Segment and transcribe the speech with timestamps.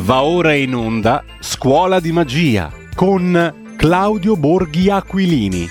[0.00, 5.68] Va ora in onda Scuola di Magia con Claudio Borghi Aquilini.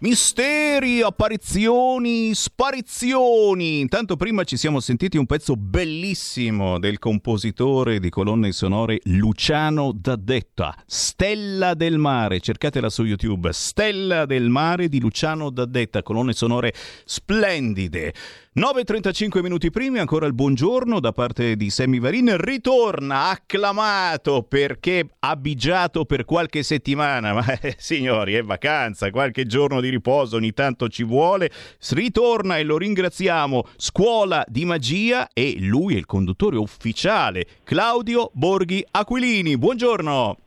[0.00, 3.80] Misteri, apparizioni, sparizioni.
[3.80, 10.76] Intanto prima ci siamo sentiti un pezzo bellissimo del compositore di colonne sonore Luciano D'Addetta,
[10.84, 12.40] Stella del mare.
[12.40, 18.12] Cercatela su YouTube, Stella del mare di Luciano D'Addetta, colonne sonore splendide.
[18.56, 22.38] 9.35 minuti primi, ancora il buongiorno da parte di Sammy Varin.
[22.38, 27.34] Ritorna acclamato perché abigiato per qualche settimana.
[27.34, 31.50] Ma eh, signori, è vacanza, qualche giorno di riposo ogni tanto ci vuole.
[31.90, 33.62] Ritorna e lo ringraziamo.
[33.76, 39.58] Scuola di magia e lui è il conduttore ufficiale, Claudio Borghi Aquilini.
[39.58, 40.45] Buongiorno.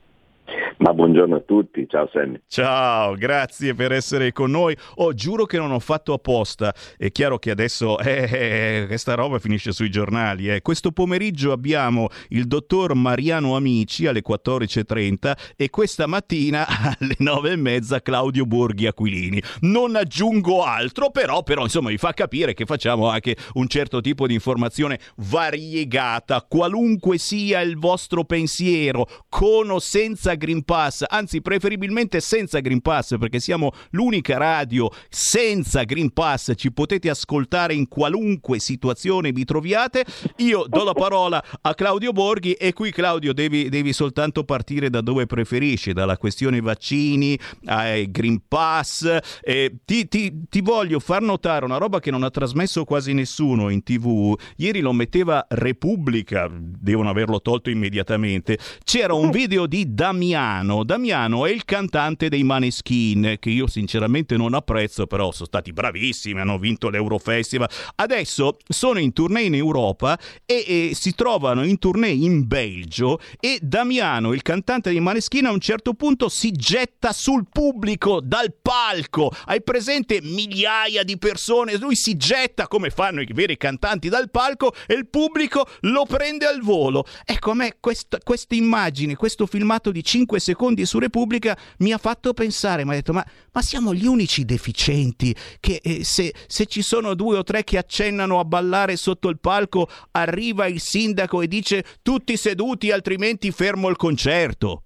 [0.78, 2.40] Ma buongiorno a tutti, ciao Sammy.
[2.48, 4.76] Ciao, grazie per essere con noi.
[4.96, 6.74] Oh, giuro che non ho fatto apposta.
[6.98, 10.50] È chiaro che adesso eh, eh, questa roba finisce sui giornali.
[10.50, 10.62] Eh.
[10.62, 16.66] Questo pomeriggio abbiamo il dottor Mariano Amici alle 14.30 e questa mattina
[16.98, 19.42] alle 9.30 Claudio Borghi Aquilini.
[19.62, 24.28] Non aggiungo altro, però, però insomma vi fa capire che facciamo anche un certo tipo
[24.28, 32.20] di informazione variegata, qualunque sia il vostro pensiero, con o senza Green Pass, anzi preferibilmente
[32.20, 38.58] senza Green Pass perché siamo l'unica radio senza Green Pass, ci potete ascoltare in qualunque
[38.58, 40.04] situazione vi troviate.
[40.38, 45.02] Io do la parola a Claudio Borghi e qui Claudio devi, devi soltanto partire da
[45.02, 49.18] dove preferisci, dalla questione vaccini ai Green Pass.
[49.42, 53.70] Eh, ti, ti, ti voglio far notare una roba che non ha trasmesso quasi nessuno
[53.70, 54.34] in tv.
[54.56, 58.58] Ieri lo metteva Repubblica, devono averlo tolto immediatamente.
[58.84, 60.84] C'era un video di Damiano Damiano.
[60.84, 66.40] Damiano è il cantante dei Maneskin, che io sinceramente non apprezzo, però sono stati bravissimi,
[66.40, 67.68] hanno vinto l'Eurofestival.
[67.96, 73.58] Adesso sono in tournée in Europa e, e si trovano in tournée in Belgio e
[73.60, 79.32] Damiano, il cantante dei Maneskin, a un certo punto si getta sul pubblico dal palco.
[79.46, 81.78] Hai presente migliaia di persone?
[81.78, 86.46] Lui si getta come fanno i veri cantanti dal palco e il pubblico lo prende
[86.46, 87.04] al volo.
[87.26, 91.94] Ecco, a me questa, questa immagine, questo filmato di 5 secondi secondi su Repubblica mi
[91.94, 96.34] ha fatto pensare, mi ha detto ma, ma siamo gli unici deficienti che eh, se,
[96.48, 100.80] se ci sono due o tre che accennano a ballare sotto il palco arriva il
[100.80, 104.84] sindaco e dice tutti seduti altrimenti fermo il concerto.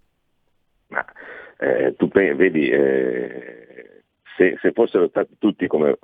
[0.88, 1.04] Ma
[1.58, 4.04] eh, tu vedi, eh,
[4.38, 5.98] se, se, fossero stati tutti come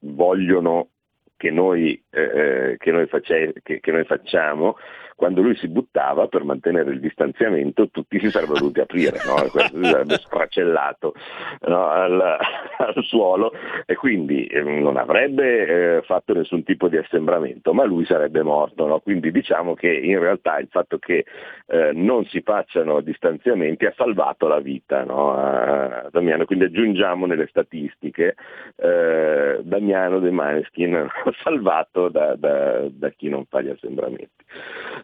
[0.00, 0.90] vogliono
[1.36, 4.76] che noi, eh, eh che noi, face, che, che noi facciamo,
[5.16, 9.34] quando lui si buttava per mantenere il distanziamento tutti si sarebbero dovuti aprire, no?
[9.50, 11.14] questo si sarebbe sfracellato
[11.62, 11.88] no?
[11.88, 13.52] al, al, suolo
[13.86, 18.86] e quindi eh, non avrebbe eh, fatto nessun tipo di assembramento, ma lui sarebbe morto.
[18.86, 19.00] No?
[19.00, 21.24] Quindi diciamo che in realtà il fatto che
[21.66, 28.34] eh, non si facciano distanziamenti ha salvato la vita a Damiano, quindi aggiungiamo nelle statistiche
[28.76, 31.08] eh, Damiano De Maneskin
[31.42, 34.44] salvato da, da, da chi non fa gli assembramenti.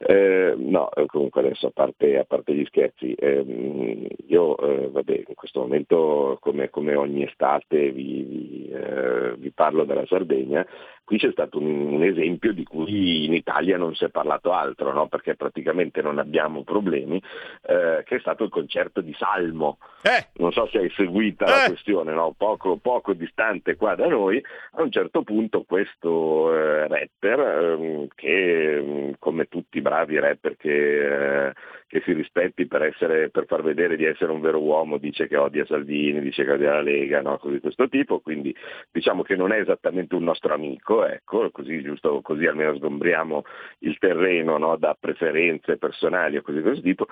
[0.04, 5.34] Eh, no, comunque adesso a parte, a parte gli scherzi, ehm, io eh, vabbè, in
[5.36, 10.66] questo momento come, come ogni estate vi, vi, eh, vi, parlo della Sardegna,
[11.04, 14.92] qui c'è stato un, un, esempio di cui in Italia non si è parlato altro,
[14.92, 15.08] no?
[15.08, 17.20] perché praticamente non abbiamo problemi,
[17.62, 19.78] eh, che è stato il concerto di Salmo.
[20.02, 20.28] Eh!
[20.34, 21.68] Non so se hai seguito la eh!
[21.68, 22.34] questione, no?
[22.36, 24.42] poco, poco, distante qua da noi,
[24.72, 31.46] a un certo punto questo eh, rapper, ehm, che come tutti i bravi rapper che,
[31.48, 31.52] eh,
[31.92, 35.36] che si rispetti per, essere, per, far vedere di essere un vero uomo, dice che
[35.36, 37.36] odia Salvini, dice che odia la Lega, no?
[37.36, 38.56] così di questo tipo, quindi
[38.90, 43.42] diciamo che non è esattamente un nostro amico, ecco, così, giusto, così almeno sgombriamo
[43.80, 44.76] il terreno no?
[44.76, 47.06] da preferenze personali o così di questo tipo,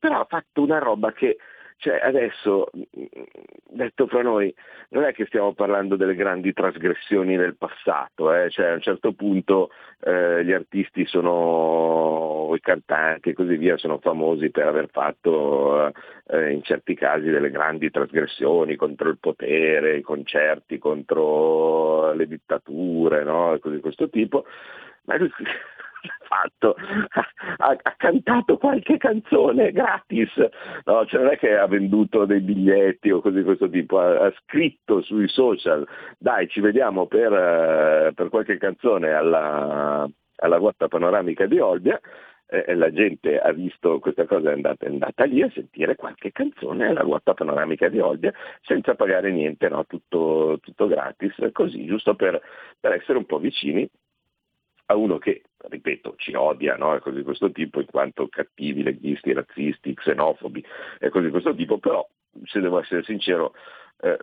[0.00, 1.36] però ha fatto una roba che
[1.76, 2.70] cioè, adesso,
[3.68, 4.54] detto fra noi,
[4.90, 8.48] non è che stiamo parlando delle grandi trasgressioni del passato, eh?
[8.50, 9.70] cioè, a un certo punto
[10.00, 15.92] eh, gli artisti sono, i cantanti e così via, sono famosi per aver fatto
[16.28, 23.24] eh, in certi casi delle grandi trasgressioni contro il potere, i concerti contro le dittature,
[23.24, 23.58] no?
[23.60, 24.46] cose di questo tipo,
[25.04, 25.30] ma lui
[26.26, 26.74] fatto,
[27.58, 30.32] ha, ha, cantato qualche canzone gratis,
[30.84, 34.26] no, cioè non è che ha venduto dei biglietti o cose di questo tipo, ha,
[34.26, 35.86] ha scritto sui social,
[36.18, 42.00] dai ci vediamo per, uh, per qualche canzone alla, alla guatta panoramica di Olbia,
[42.46, 46.30] e la gente ha visto questa cosa, è andata, è andata, lì a sentire qualche
[46.30, 49.84] canzone alla guatta panoramica di Olbia senza pagare niente, no?
[49.86, 52.40] tutto, tutto, gratis, così giusto per,
[52.78, 53.88] per essere un po' vicini
[54.86, 56.94] a uno che, ripeto, ci odia, no?
[56.94, 60.64] e cose di questo tipo, in quanto cattivi, leghisti, razzisti, xenofobi
[60.98, 62.06] e cose di questo tipo, però
[62.44, 63.54] se devo essere sincero,
[64.00, 64.18] eh,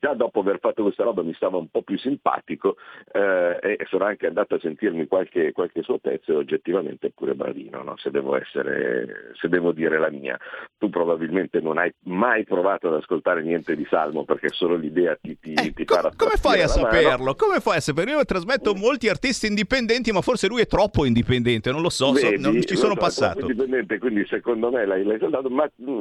[0.00, 2.76] già dopo aver fatto questa roba mi stava un po' più simpatico
[3.12, 7.34] eh, e sono anche andato a sentirmi qualche, qualche suo pezzo e oggettivamente è pure
[7.34, 7.96] bravino, no?
[7.96, 10.38] se, devo essere, se devo dire la mia.
[10.78, 15.38] Tu probabilmente non hai mai provato ad ascoltare niente di Salmo perché solo l'idea ti,
[15.38, 17.34] ti, eh, ti com- Come fai a saperlo?
[17.34, 18.12] Come fai a saperlo?
[18.12, 22.40] Io trasmetto molti artisti indipendenti ma forse lui è troppo indipendente, non lo so, Vedi,
[22.40, 23.40] so non ci sono so, passato.
[23.40, 25.92] Indipendente, quindi secondo me l'hai, l'hai saltato, ma mh,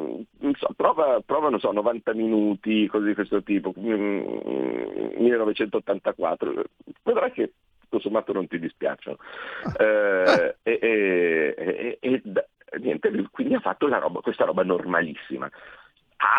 [0.46, 3.73] mm, so, prova, prova, non so, 90 minuti, cose di questo tipo.
[3.76, 6.64] Mh, mm, 1984,
[7.04, 7.52] vedrai che
[7.94, 9.18] tutto sommato non ti dispiacciono.
[9.78, 9.84] Ah.
[9.84, 12.22] Eh, e, e, e,
[12.72, 15.50] e, niente, quindi ha fatto roba, questa roba normalissima.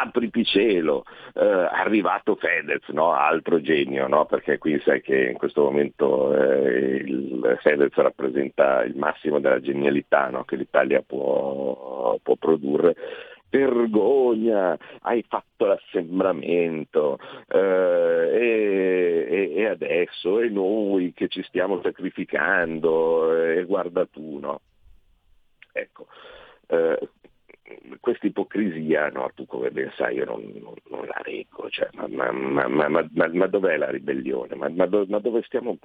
[0.02, 1.04] Apriti cielo,
[1.34, 3.12] eh, arrivato Fedez, no?
[3.12, 4.24] altro genio, no?
[4.24, 10.30] perché qui sai che in questo momento eh, il Fedez rappresenta il massimo della genialità
[10.30, 10.44] no?
[10.44, 12.94] che l'Italia può, può produrre
[13.54, 17.18] vergogna, hai fatto l'assembramento
[17.48, 18.30] eh,
[19.30, 24.60] e, e, adesso è noi che ci stiamo sacrificando e guarda tu, no?
[25.72, 26.06] Ecco,
[26.66, 27.08] eh,
[28.00, 32.32] questa ipocrisia, no, tu come ben sai, io non, non, non la reggo, cioè, ma,
[32.32, 34.56] ma, ma, ma, dov'è la ribellione?
[34.56, 35.78] Ma, dove stiamo,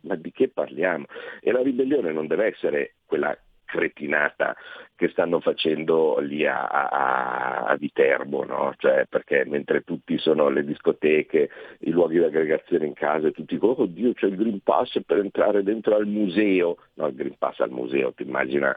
[0.00, 1.04] ma di che parliamo?
[1.40, 3.36] E la ribellione non deve essere quella
[3.72, 4.54] cretinata
[4.94, 8.74] che stanno facendo lì a, a, a Viterbo, no?
[8.76, 11.48] cioè, perché mentre tutti sono alle discoteche,
[11.80, 15.18] i luoghi di aggregazione in casa, tutti dicono, oh Dio c'è il Green Pass per
[15.18, 18.76] entrare dentro al museo, no il Green Pass al museo, ti immagina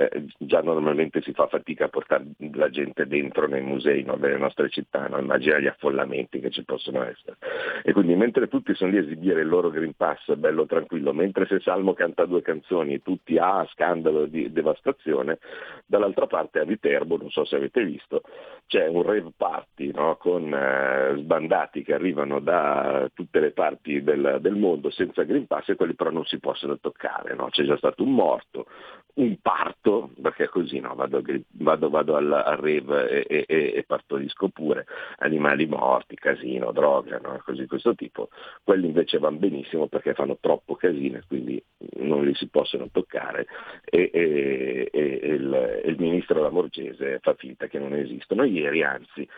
[0.00, 4.38] eh, già normalmente si fa fatica a portare la gente dentro nei musei no, delle
[4.38, 5.18] nostre città, no?
[5.18, 7.36] immagina gli affollamenti che ci possono essere.
[7.82, 11.46] E quindi mentre tutti sono lì a esibire il loro Green Pass bello tranquillo, mentre
[11.46, 15.38] se Salmo canta due canzoni e tutti ah scandalo di devastazione,
[15.84, 18.22] dall'altra parte a Viterbo, non so se avete visto,
[18.68, 20.16] c'è un rave party no?
[20.16, 25.70] con eh, sbandati che arrivano da tutte le parti del, del, mondo senza Green Pass
[25.70, 28.66] e quelli però non si possono toccare, c'è già stato un morto,
[29.14, 29.87] un parto,
[30.20, 34.86] perché così no, vado, vado, vado al, al rave e, e, e, partorisco pure,
[35.18, 37.40] animali morti, casino, droga, no?
[37.44, 38.28] così questo tipo.
[38.62, 41.62] Quelli invece vanno benissimo perché fanno troppo casino e quindi
[41.96, 43.46] non li si possono toccare
[43.84, 48.44] e, e il, il, ministro Lamorgese fa finta che non esistono.
[48.44, 49.28] Ieri anzi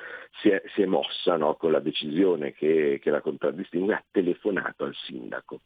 [0.41, 4.85] si è, si è mossa no, con la decisione che, che la contraddistingue, ha telefonato
[4.85, 5.61] al sindaco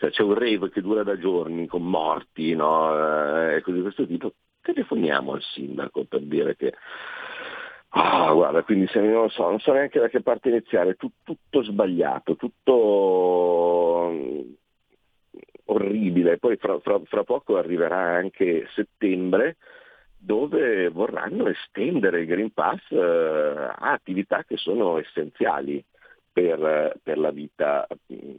[0.00, 2.96] cioè, c'è un rave che dura da giorni con morti no?
[3.50, 4.32] Eh, e cose di questo tipo,
[4.62, 6.72] telefoniamo al sindaco per dire che
[7.92, 11.62] Ah, guarda, quindi se non so, non so neanche da che parte iniziare, Tut, tutto
[11.64, 14.40] sbagliato, tutto mm,
[15.64, 16.38] orribile.
[16.38, 19.56] Poi fra, fra, fra, poco arriverà anche settembre
[20.16, 25.84] dove vorranno estendere il Green Pass eh, a attività che sono essenziali
[26.32, 28.38] per, per la vita mm,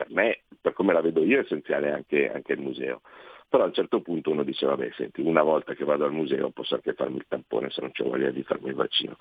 [0.00, 3.02] per me, per come la vedo io, è essenziale anche, anche il museo.
[3.50, 6.50] Però a un certo punto uno dice, vabbè, senti, una volta che vado al museo
[6.50, 9.16] posso anche farmi il tampone se non c'è voglia di farmi il vaccino.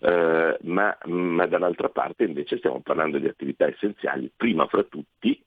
[0.00, 5.38] Eh, ma, ma dall'altra parte invece stiamo parlando di attività essenziali, prima fra tutti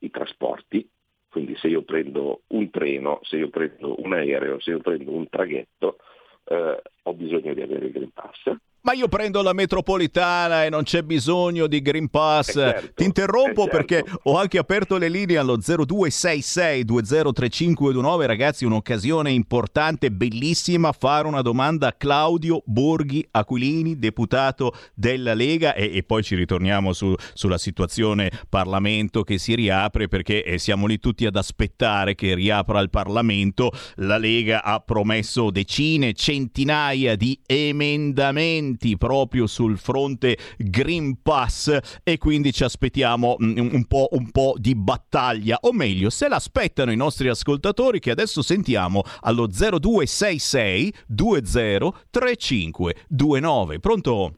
[0.00, 0.88] i trasporti,
[1.28, 5.28] quindi se io prendo un treno, se io prendo un aereo, se io prendo un
[5.28, 5.98] traghetto,
[6.44, 8.54] eh, ho bisogno di avere il Green Pass
[8.86, 12.52] ma io prendo la metropolitana e non c'è bisogno di Green Pass.
[12.52, 13.76] Certo, Ti interrompo eh certo.
[13.76, 18.26] perché ho anche aperto le linee allo 0266 203529.
[18.26, 25.90] Ragazzi, un'occasione importante, bellissima, fare una domanda a Claudio Borghi Aquilini, deputato della Lega e,
[25.92, 31.00] e poi ci ritorniamo su, sulla situazione Parlamento che si riapre perché eh, siamo lì
[31.00, 33.72] tutti ad aspettare che riapra il Parlamento.
[33.96, 42.18] La Lega ha promesso decine, centinaia di emendamenti avanti proprio sul fronte Green Pass e
[42.18, 46.96] quindi ci aspettiamo mm, un po', un po' di battaglia, o meglio, se l'aspettano i
[46.96, 53.80] nostri ascoltatori che adesso sentiamo allo 0266 203529.
[53.80, 54.32] Pronto?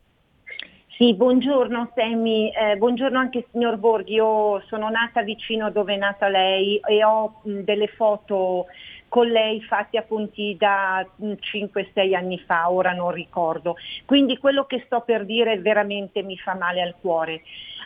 [0.96, 6.28] Sì, buongiorno Sammy, eh, buongiorno anche signor Borghi, io sono nata vicino dove è nata
[6.28, 8.66] lei e ho mh, delle foto
[9.08, 13.76] con lei fatti a Pontida 5-6 anni fa, ora non ricordo.
[14.04, 17.42] Quindi quello che sto per dire veramente mi fa male al cuore.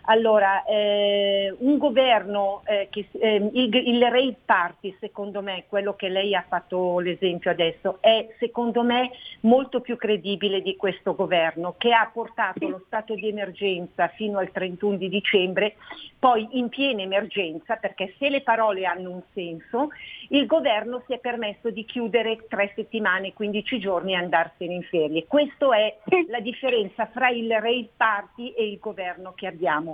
[0.07, 6.09] Allora, eh, un governo, eh, che, eh, il, il raid party, secondo me, quello che
[6.09, 11.93] lei ha fatto l'esempio adesso, è secondo me molto più credibile di questo governo che
[11.93, 15.77] ha portato lo stato di emergenza fino al 31 di dicembre,
[16.19, 19.91] poi in piena emergenza, perché se le parole hanno un senso,
[20.29, 25.27] il governo si è permesso di chiudere tre settimane, 15 giorni e andarsene in ferie.
[25.27, 25.97] Questa è
[26.29, 29.92] la differenza fra il raid party e il governo che abbiamo.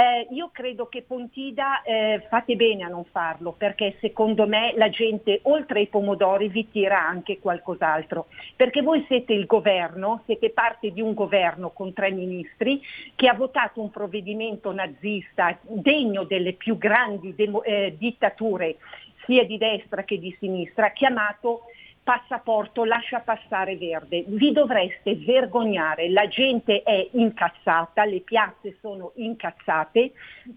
[0.00, 4.88] Eh, io credo che Pontida eh, fate bene a non farlo perché secondo me la
[4.88, 8.28] gente oltre ai pomodori vi tira anche qualcos'altro.
[8.56, 12.80] Perché voi siete il governo, siete parte di un governo con tre ministri
[13.14, 18.76] che ha votato un provvedimento nazista degno delle più grandi demo, eh, dittature
[19.26, 21.64] sia di destra che di sinistra chiamato
[22.02, 24.24] passaporto lascia passare verde.
[24.26, 30.12] Vi dovreste vergognare, la gente è incazzata, le piazze sono incazzate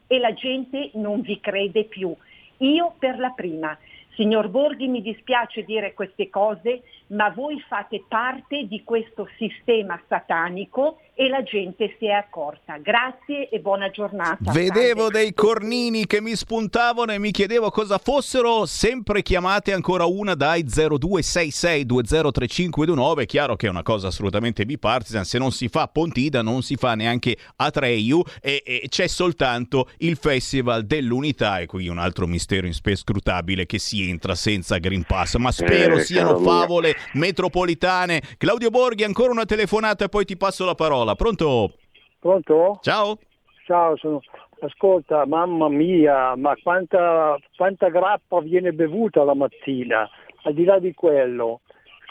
[0.07, 2.15] e la gente non vi crede più.
[2.57, 3.77] Io per la prima.
[4.15, 6.83] Signor Borghi, mi dispiace dire queste cose,
[7.13, 12.77] ma voi fate parte di questo sistema satanico e la gente si è accorta.
[12.77, 14.51] Grazie e buona giornata.
[14.51, 20.33] Vedevo dei cornini che mi spuntavano e mi chiedevo cosa fossero, sempre chiamate ancora una
[20.33, 23.25] dai 0266203529.
[23.25, 26.95] Chiaro che è una cosa assolutamente bipartisan, se non si fa Pontida non si fa
[26.95, 33.67] neanche Atreiu e, e c'è soltanto il Festival dell'Unità e qui un altro mistero inscrutabile
[33.67, 38.21] che si entra senza Green Pass, ma spero eh, siano favole metropolitane.
[38.37, 41.15] Claudio Borghi, ancora una telefonata e poi ti passo la parola.
[41.15, 41.73] Pronto?
[42.19, 42.79] Pronto?
[42.81, 43.17] Ciao.
[43.65, 44.21] Ciao, sono...
[44.59, 50.09] ascolta, mamma mia, ma quanta, quanta grappa viene bevuta la mattina?
[50.43, 51.61] Al di là di quello,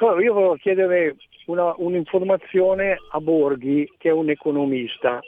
[0.00, 5.20] io volevo chiedere una, un'informazione a Borghi, che è un economista.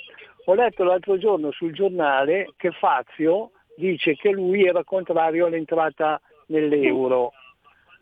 [0.46, 7.32] Ho letto l'altro giorno sul giornale che Fazio dice che lui era contrario all'entrata nell'euro.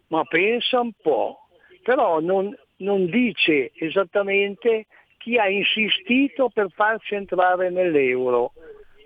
[0.09, 1.42] Ma pensa un po',
[1.83, 4.87] però non, non dice esattamente
[5.19, 8.53] chi ha insistito per farci entrare nell'euro.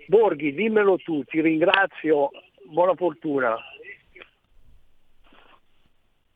[0.07, 2.31] Borghi, dimmelo tu, ti ringrazio,
[2.63, 3.55] buona fortuna.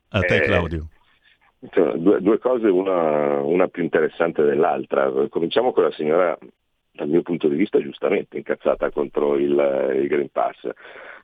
[0.09, 0.87] A te eh, Claudio.
[1.69, 5.11] Cioè, due, due, cose, una, una, più interessante dell'altra.
[5.29, 6.37] Cominciamo con la signora,
[6.91, 9.51] dal mio punto di vista, giustamente incazzata contro il,
[9.95, 10.69] il Green Pass.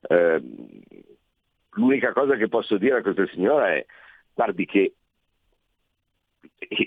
[0.07, 0.41] Eh,
[1.71, 3.85] l'unica cosa che posso dire a questa signora è
[4.33, 4.93] guardi che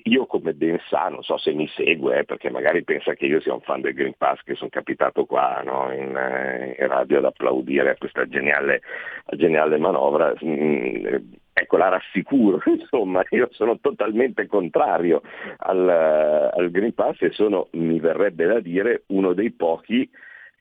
[0.05, 3.41] io come ben sa, non so se mi segue, eh, perché magari pensa che io
[3.41, 7.19] sia un fan del Green Pass, che sono capitato qua no, in, eh, in, radio
[7.19, 8.83] ad applaudire a questa geniale,
[9.37, 10.35] geniale manovra.
[10.45, 11.07] Mm,
[11.53, 15.23] ecco, la rassicuro, insomma, io sono totalmente contrario
[15.59, 20.09] al, al Green Pass e sono, mi verrebbe da dire, uno dei pochi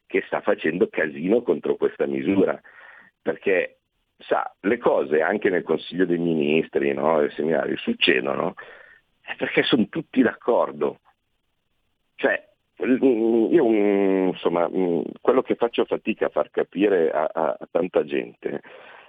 [0.07, 2.59] che sta facendo casino contro questa misura.
[3.21, 3.79] Perché
[4.17, 8.55] sa, le cose anche nel Consiglio dei Ministri, no, nei seminari, succedono
[9.37, 10.99] perché sono tutti d'accordo.
[12.15, 13.63] Cioè, io
[14.27, 14.69] insomma,
[15.21, 18.61] quello che faccio fatica a far capire a, a, a tanta gente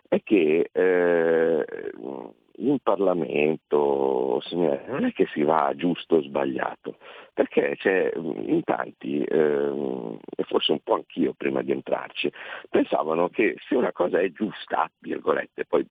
[0.08, 1.66] è che eh,
[2.56, 6.96] in Parlamento non è che si va giusto o sbagliato,
[7.32, 12.30] perché c'è in tanti, eh, e forse un po' anch'io prima di entrarci,
[12.68, 15.86] pensavano che se una cosa è giusta, virgolette, poi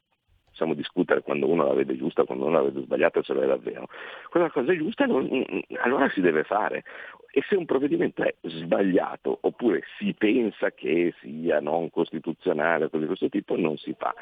[0.59, 3.47] possiamo discutere quando uno la vede giusta, quando uno la vede sbagliata, se lo è
[3.47, 3.87] davvero.
[4.29, 5.45] Quella cosa è giusta, non,
[5.81, 6.83] allora si deve fare.
[7.31, 13.07] E se un provvedimento è sbagliato oppure si pensa che sia non costituzionale, cose di
[13.07, 14.13] questo tipo, non si fa.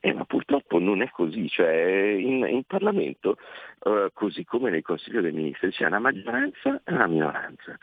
[0.00, 3.36] Eh, ma purtroppo non è così, cioè in, in Parlamento,
[3.84, 7.78] eh, così come nel Consiglio dei Ministri, c'è una maggioranza e una minoranza.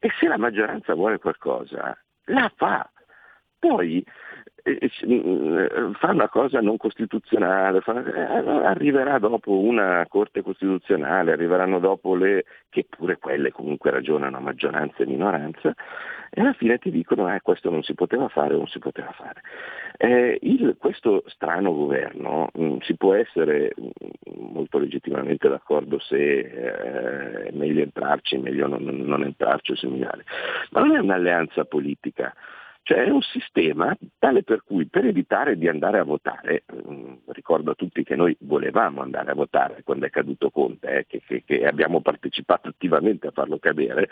[0.00, 2.90] E se la maggioranza vuole qualcosa, la fa.
[3.58, 4.04] Poi
[5.98, 12.44] fa una cosa non costituzionale, fa, eh, arriverà dopo una Corte Costituzionale, arriveranno dopo le,
[12.68, 15.74] che pure quelle comunque ragionano maggioranza e minoranza,
[16.32, 19.10] e alla fine ti dicono eh, questo non si poteva fare o non si poteva
[19.12, 19.42] fare.
[19.96, 26.16] Eh, il, questo strano governo mh, mm, si può essere mm, molto legittimamente d'accordo se
[26.16, 30.24] eh, è meglio entrarci, meglio non, non entrarci o similare,
[30.70, 32.32] ma non è un'alleanza politica.
[32.90, 37.70] Cioè è un sistema tale per cui per evitare di andare a votare, mh, ricordo
[37.70, 41.44] a tutti che noi volevamo andare a votare quando è caduto Conte, eh, che, che,
[41.46, 44.08] che abbiamo partecipato attivamente a farlo cadere,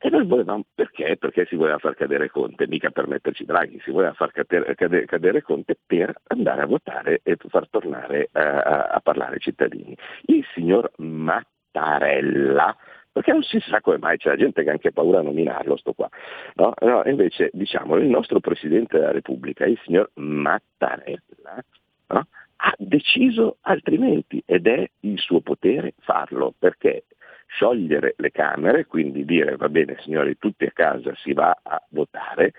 [0.00, 1.16] E noi volevamo, perché?
[1.18, 5.04] Perché si voleva far cadere Conte, mica per metterci Draghi, si voleva far cadere, cadere,
[5.06, 9.96] cadere Conte per andare a votare e far tornare a, a, a parlare ai cittadini.
[10.26, 12.76] Il signor Mattarella,
[13.18, 15.76] perché non si sa come mai c'è la gente che ha anche paura a nominarlo
[15.76, 16.08] sto qua.
[16.54, 16.72] No?
[16.82, 21.64] No, invece diciamo il nostro Presidente della Repubblica, il signor Mattarella,
[22.10, 22.26] no?
[22.56, 27.06] ha deciso altrimenti ed è il suo potere farlo, perché
[27.46, 32.52] sciogliere le Camere, quindi dire va bene signori tutti a casa si va a votare,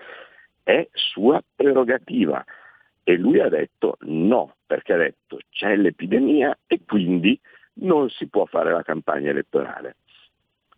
[0.62, 2.44] è sua prerogativa.
[3.02, 7.40] E lui ha detto no, perché ha detto c'è l'epidemia e quindi
[7.80, 9.94] non si può fare la campagna elettorale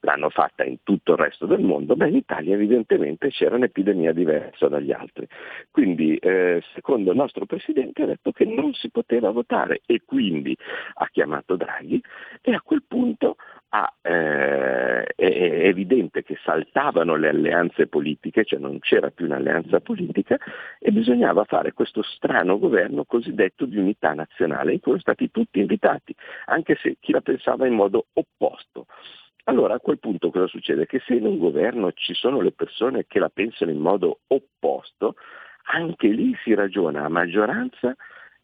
[0.03, 4.69] l'hanno fatta in tutto il resto del mondo, ma in Italia evidentemente c'era un'epidemia diversa
[4.69, 5.27] dagli altri.
[5.71, 10.57] Quindi eh, secondo il nostro Presidente ha detto che non si poteva votare e quindi
[10.95, 12.03] ha chiamato Draghi
[12.41, 13.37] e a quel punto
[13.75, 20.37] ha, eh, è, evidente che saltavano le alleanze politiche, cioè non c'era più un'alleanza politica
[20.79, 25.61] e bisognava fare questo strano governo cosiddetto di unità nazionale in cui erano stati tutti
[25.61, 26.15] invitati,
[26.47, 28.87] anche se chi la pensava in modo opposto.
[29.45, 30.87] Allora a quel punto cosa succede?
[30.87, 35.17] Che se in un governo ci sono le persone che la pensano in modo opposto,
[35.73, 37.95] anche lì si ragiona a maggioranza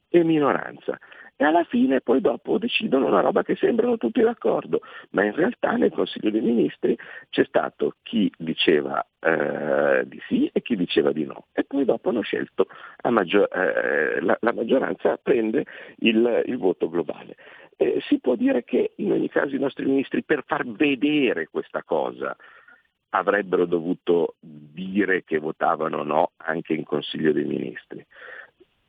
[0.09, 0.99] e minoranza.
[1.41, 5.77] E alla fine poi dopo decidono una roba che sembrano tutti d'accordo, ma in realtà
[5.77, 6.99] nel Consiglio dei Ministri
[7.31, 11.47] c'è stato chi diceva eh, di sì e chi diceva di no.
[11.53, 12.67] E poi dopo hanno scelto
[13.09, 15.65] maggior- eh, la, la, maggioranza prende
[15.99, 17.37] il, il voto globale.
[17.81, 21.85] Eh, si può dire che in ogni caso i nostri ministri per far vedere questa
[21.85, 22.37] cosa
[23.11, 28.05] avrebbero dovuto dire che votavano no anche in Consiglio dei Ministri.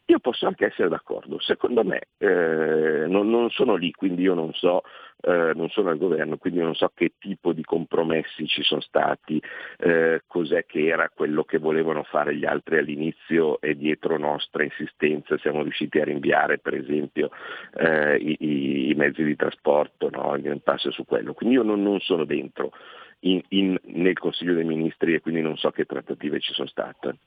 [0.09, 4.51] Io posso anche essere d'accordo, secondo me eh, non, non, sono lì, quindi io non
[4.53, 4.81] so,
[5.21, 9.39] eh, non sono al governo, quindi non so che tipo di compromessi ci sono stati,
[9.77, 15.37] eh, cos'è che era quello che volevano fare gli altri all'inizio e dietro nostra insistenza
[15.37, 17.29] siamo riusciti a rinviare per esempio
[17.75, 20.33] eh, i, i, mezzi di trasporto, no?
[20.33, 22.71] il Green Pass su quello, quindi io non, non sono dentro
[23.19, 27.17] in, in, nel Consiglio dei Ministri e quindi non so che trattative ci sono state.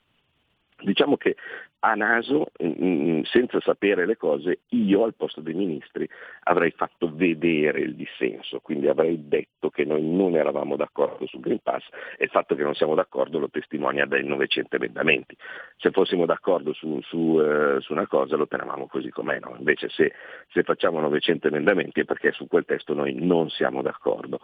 [0.83, 1.37] Diciamo che
[1.85, 2.47] a naso,
[3.23, 6.07] senza sapere le cose, io al posto dei ministri
[6.43, 11.59] avrei fatto vedere il dissenso, quindi avrei detto che noi non eravamo d'accordo sul Green
[11.61, 11.83] Pass
[12.17, 15.35] e il fatto che non siamo d'accordo lo testimonia dai 900 emendamenti.
[15.75, 19.53] Se fossimo d'accordo su, su, uh, su una cosa lo tenevamo così com'è, no?
[19.57, 20.13] invece se,
[20.53, 24.39] se facciamo 900 emendamenti è perché su quel testo noi non siamo d'accordo.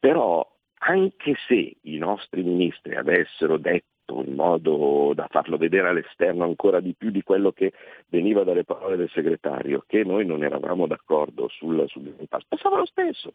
[0.00, 0.44] Però
[0.86, 6.94] anche se i nostri ministri avessero detto in modo da farlo vedere all'esterno ancora di
[6.94, 7.72] più di quello che
[8.08, 12.44] veniva dalle parole del segretario, che noi non eravamo d'accordo sul, sul Green Pass.
[12.46, 13.32] Passava lo stesso.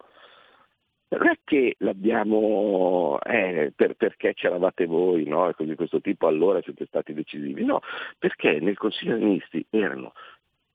[1.12, 5.50] Non è che l'abbiamo eh, per, perché c'eravate voi, no?
[5.50, 7.66] E così di questo tipo, allora siete stati decisivi.
[7.66, 7.82] No,
[8.20, 10.14] perché nel Consiglio dei Ministri erano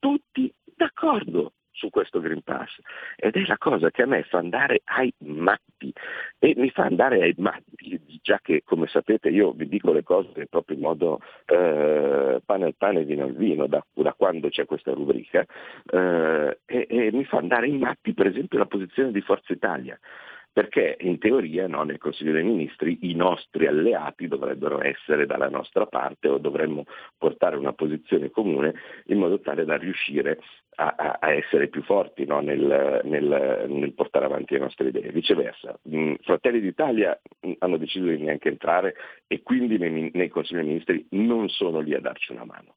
[0.01, 2.79] tutti d'accordo su questo Green Pass.
[3.17, 5.93] Ed è la cosa che a me fa andare ai matti.
[6.39, 10.47] E mi fa andare ai matti, già che come sapete io vi dico le cose
[10.47, 14.93] proprio in modo eh, pane al pane, vino al vino, da, da quando c'è questa
[14.93, 15.45] rubrica,
[15.91, 19.99] eh, e, e mi fa andare ai matti per esempio la posizione di Forza Italia.
[20.55, 25.85] Perché in teoria no, nel Consiglio dei Ministri i nostri alleati dovrebbero essere dalla nostra
[25.87, 26.85] parte o dovremmo
[27.19, 28.73] portare una posizione comune
[29.07, 30.39] in modo tale da riuscire
[30.75, 35.11] a, a, essere più forti no, nel, nel, nel, portare avanti le nostre idee.
[35.11, 38.95] Viceversa, mh, Fratelli d'Italia mh, hanno deciso di neanche entrare
[39.27, 42.77] e quindi nei, nei Consigli dei Ministri non sono lì a darci una mano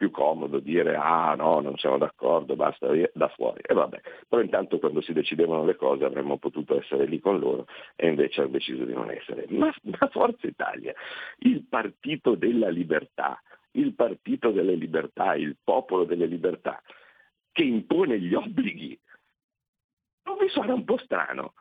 [0.00, 3.60] più comodo dire ah no, non siamo d'accordo, basta da fuori.
[3.66, 7.66] E vabbè, però intanto quando si decidevano le cose avremmo potuto essere lì con loro
[7.96, 9.44] e invece hanno deciso di non essere.
[9.50, 10.94] Ma, ma Forza Italia,
[11.40, 16.80] il partito della libertà, il partito delle libertà, il popolo delle libertà,
[17.52, 18.98] che impone gli obblighi,
[20.24, 21.54] non vi suona un po' strano?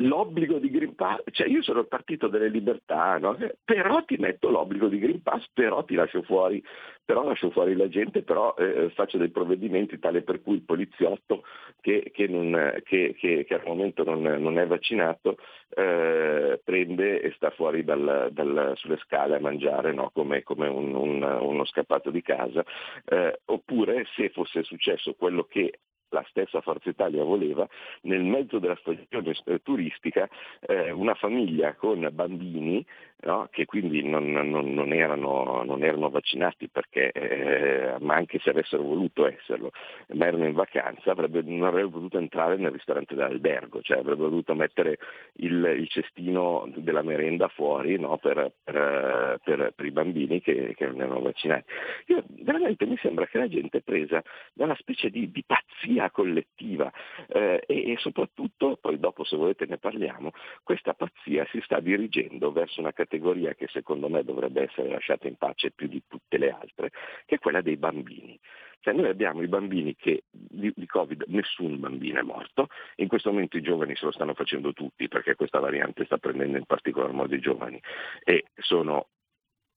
[0.00, 3.36] L'obbligo di Green Pass, cioè io sono il partito delle libertà, no?
[3.64, 6.62] però ti metto l'obbligo di Green Pass, però ti lascio fuori,
[7.04, 11.44] però lascio fuori la gente, però eh, faccio dei provvedimenti tale per cui il poliziotto
[11.80, 15.36] che, che, non, che, che al momento non, non è vaccinato
[15.70, 20.10] eh, prende e sta fuori dal, dal, sulle scale a mangiare no?
[20.12, 22.64] come, come un, un, uno scappato di casa,
[23.04, 27.68] eh, oppure se fosse successo quello che la stessa Forza Italia voleva,
[28.02, 30.28] nel mezzo della stagione turistica
[30.60, 32.84] eh, una famiglia con bambini
[33.22, 33.48] no?
[33.50, 38.82] che quindi non, non, non, erano, non, erano, vaccinati perché, eh, ma anche se avessero
[38.82, 39.70] voluto esserlo,
[40.14, 44.54] ma erano in vacanza, avrebbe, non avrebbero potuto entrare nel ristorante dell'albergo, cioè avrebbero dovuto
[44.54, 44.98] mettere
[45.34, 48.16] il, il cestino della merenda fuori no?
[48.18, 51.64] per, per, per, per, i bambini che, che, non erano vaccinati.
[52.06, 56.10] Io, veramente mi sembra che la gente è presa da una specie di, di pazzia
[56.10, 56.90] collettiva
[57.28, 60.30] eh, e, e soprattutto, poi dopo se volete ne parliamo,
[60.62, 65.26] questa pazzia si sta dirigendo verso una categoria categoria che secondo me dovrebbe essere lasciata
[65.26, 66.90] in pace più di tutte le altre,
[67.26, 68.38] che è quella dei bambini.
[68.78, 73.30] Cioè noi abbiamo i bambini che di, di, Covid nessun bambino è morto, in questo
[73.30, 77.12] momento i giovani se lo stanno facendo tutti perché questa variante sta prendendo in particolar
[77.12, 77.78] modo i giovani
[78.24, 79.08] e sono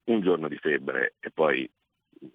[0.06, 1.70] un giorno di febbre e poi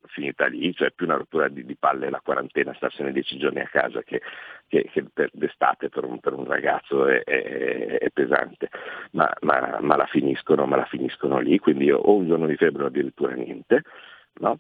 [0.07, 3.69] finita lì, cioè più una rottura di, di palle la quarantena, starsene dieci giorni a
[3.69, 4.21] casa che,
[4.67, 8.69] che, che per, d'estate per un, per un ragazzo è, è, è pesante,
[9.13, 12.85] ma, ma, ma, la finiscono, ma, la finiscono, lì, quindi o un giorno di febbre
[12.85, 13.83] o addirittura niente,
[14.41, 14.59] no?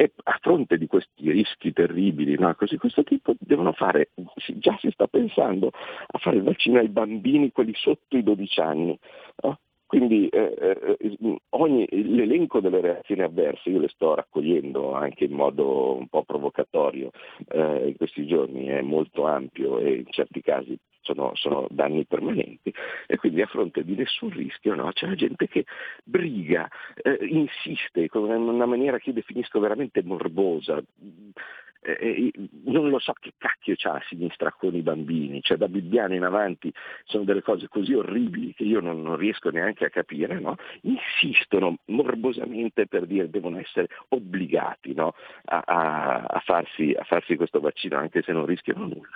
[0.00, 2.54] E a fronte di questi rischi terribili, no?
[2.54, 4.10] così questo tipo devono fare,
[4.58, 8.98] già si sta pensando a fare il vaccino ai bambini, quelli sotto i 12 anni,
[9.42, 9.58] no?
[9.88, 15.96] Quindi eh, eh, ogni, l'elenco delle reazioni avverse io le sto raccogliendo anche in modo
[15.96, 17.10] un po' provocatorio
[17.48, 22.70] eh, in questi giorni, è molto ampio e in certi casi sono, sono, danni permanenti.
[23.06, 25.64] E quindi a fronte di nessun rischio no, c'è la gente che
[26.04, 26.68] briga,
[27.02, 30.82] eh, insiste con una maniera che io definisco veramente morbosa,
[31.80, 32.32] eh, eh
[32.64, 36.24] non lo so che cacchio c'ha a sinistra con i bambini, cioè da Bibbiano in
[36.24, 36.72] avanti
[37.04, 40.56] sono delle cose così orribili che io non, non riesco neanche a capire, no?
[40.82, 45.14] insistono morbosamente per dire che devono essere obbligati no?
[45.46, 49.08] a, a, a, farsi, a, farsi, questo vaccino anche se non rischiano nulla.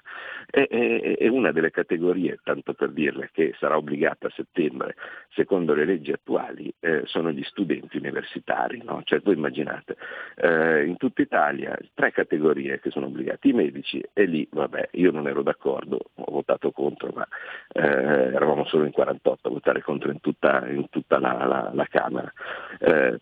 [0.46, 4.96] È, è, è, una delle categorie, tanto per dirle, che sarà obbligata a settembre,
[5.31, 8.83] secondo le leggi attuali, eh, sono gli studenti universitari.
[8.83, 9.03] No?
[9.05, 9.96] Cioè, voi immaginate,
[10.37, 14.91] eh, in tutta Italia tre categorie categorie che sono obbligati i medici e lì vabbè
[14.93, 17.27] io non ero d'accordo, ho votato contro ma
[17.73, 21.87] eh, eravamo solo in 48 a votare contro in tutta, in tutta la, la, la,
[21.87, 22.33] Camera.
[22.79, 23.21] Eh,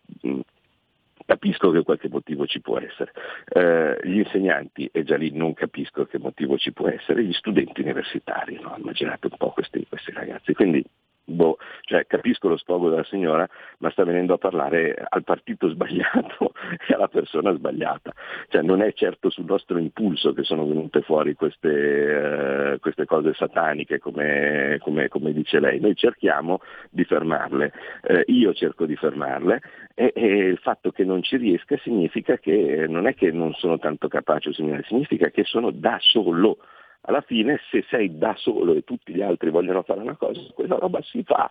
[1.25, 3.13] capisco che qualche motivo ci può essere.
[3.49, 7.81] Eh, gli insegnanti, e già lì non capisco che motivo ci può essere, gli studenti
[7.81, 8.75] universitari, no?
[8.77, 10.53] immaginate un po' questi, questi ragazzi.
[10.55, 10.85] Quindi
[11.31, 16.53] boh, cioè, capisco lo sfogo della signora, ma sta venendo a parlare al partito sbagliato
[16.87, 18.13] e alla persona sbagliata.
[18.49, 23.33] Cioè, non è certo sul nostro impulso che sono venute fuori queste, eh, queste cose
[23.35, 25.81] sataniche, come, come, come, dice lei.
[25.81, 29.61] Noi cerchiamo di fermarle, eh, io cerco di fermarle
[29.95, 33.79] e, e, il fatto che non ci riesca significa che non è che non sono
[33.79, 36.59] tanto capace, significa che sono da solo
[37.03, 40.77] alla fine se sei da solo e tutti gli altri vogliono fare una cosa, quella
[40.77, 41.51] roba si fa.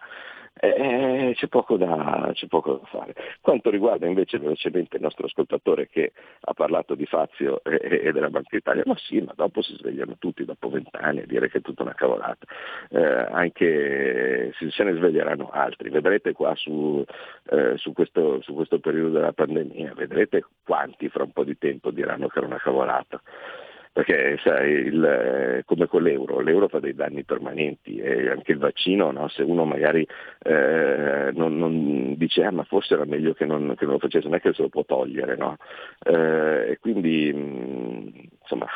[0.62, 3.14] Eh, c'è, poco da, c'è, poco da, fare.
[3.40, 8.30] Quanto riguarda invece velocemente il nostro ascoltatore che ha parlato di Fazio e, e della
[8.30, 11.62] Banca Italia, ma sì, ma dopo si svegliano tutti dopo vent'anni a dire che è
[11.62, 12.46] tutta una cavolata.
[12.90, 15.90] Eh, anche se ne sveglieranno altri.
[15.90, 17.06] Vedrete qua su,
[17.52, 21.90] eh, su, questo, su questo periodo della pandemia, vedrete quanti fra un po' di tempo
[21.92, 23.22] diranno che era una cavolata
[24.00, 28.58] perché sai, il, eh, come con l'euro, l'euro fa dei danni permanenti e anche il
[28.58, 29.28] vaccino, no?
[29.28, 30.08] se uno magari
[30.44, 34.28] eh, non, non, dice ah, ma forse era meglio che non, che non, lo facesse,
[34.28, 35.58] non è che se lo può togliere, no?
[36.06, 38.08] eh, e quindi mh, mm,
[38.42, 38.68] insomma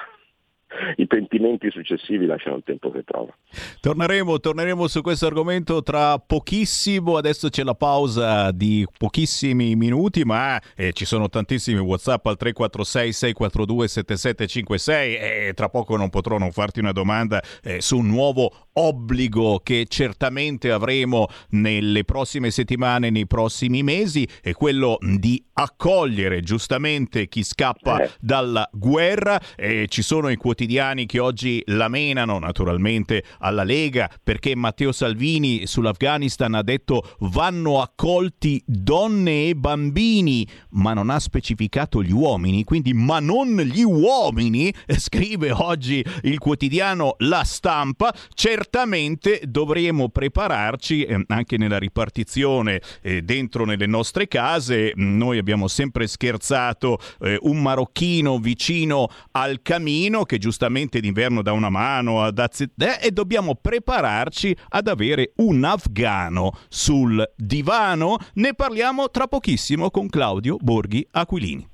[0.98, 3.36] i pentimenti successivi lasciano il tempo che trova.
[3.80, 10.60] Torneremo, torneremo su questo argomento tra pochissimo, adesso c'è la pausa di pochissimi minuti, ma
[10.76, 16.52] eh, ci sono tantissimi Whatsapp al 346 642 7756 e tra poco non potrò non
[16.52, 23.28] farti una domanda eh, su un nuovo obbligo che certamente avremo nelle prossime settimane, nei
[23.28, 28.10] prossimi mesi, è quello di accogliere giustamente chi scappa eh.
[28.20, 29.40] dalla guerra.
[29.88, 30.63] Ci sono i quotidiani
[31.06, 38.62] che oggi la menano naturalmente alla Lega perché Matteo Salvini sull'Afghanistan ha detto vanno accolti
[38.66, 45.52] donne e bambini, ma non ha specificato gli uomini, quindi ma non gli uomini, scrive
[45.52, 48.14] oggi il quotidiano La Stampa.
[48.34, 54.94] Certamente dovremo prepararci eh, anche nella ripartizione eh, dentro nelle nostre case.
[54.96, 60.52] Noi abbiamo sempre scherzato eh, un marocchino vicino al camino che giustamente
[61.00, 68.18] d'inverno dà una mano ad azzettare e dobbiamo prepararci ad avere un afgano sul divano.
[68.34, 71.73] Ne parliamo tra pochissimo con Claudio Borghi Aquilini.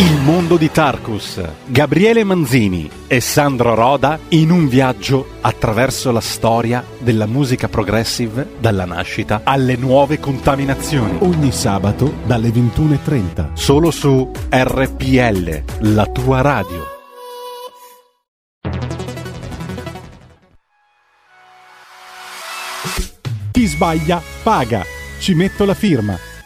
[0.00, 6.82] Il mondo di Tarkus, Gabriele Manzini e Sandro Roda in un viaggio attraverso la storia
[7.00, 11.18] della musica progressive dalla nascita alle nuove contaminazioni.
[11.20, 13.52] Ogni sabato dalle 21.30.
[13.52, 16.82] Solo su RPL, la tua radio.
[23.50, 24.82] Chi sbaglia paga.
[25.18, 26.29] Ci metto la firma.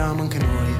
[0.00, 0.74] Saliamo anche noi.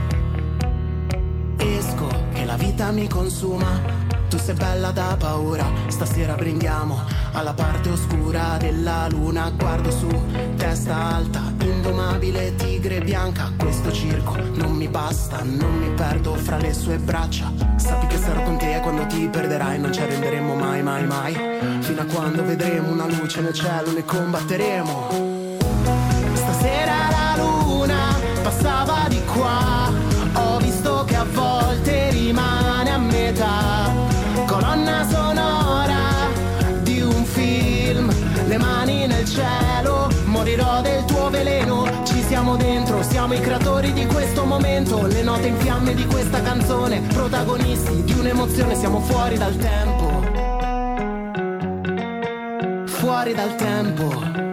[1.59, 3.99] Esco, che la vita mi consuma.
[4.31, 7.01] Tu sei bella da paura, stasera brindiamo
[7.33, 9.51] alla parte oscura della luna.
[9.51, 10.09] Guardo su,
[10.57, 13.53] testa alta, indomabile tigre bianca.
[13.59, 17.53] Questo circo non mi basta, non mi perdo fra le sue braccia.
[17.77, 21.35] Sappi che sarò con te quando ti perderai, non ci arrenderemo mai, mai, mai.
[21.81, 25.40] Fino a quando vedremo una luce nel cielo, ne combatteremo.
[28.43, 29.91] Passava di qua,
[30.35, 33.93] ho visto che a volte rimane a metà.
[34.47, 36.29] Colonna sonora
[36.83, 38.13] di un film,
[38.47, 41.89] le mani nel cielo, morirò del tuo veleno.
[42.05, 46.41] Ci siamo dentro, siamo i creatori di questo momento, le note in fiamme di questa
[46.41, 50.09] canzone, protagonisti di un'emozione, siamo fuori dal tempo.
[52.87, 54.50] Fuori dal tempo.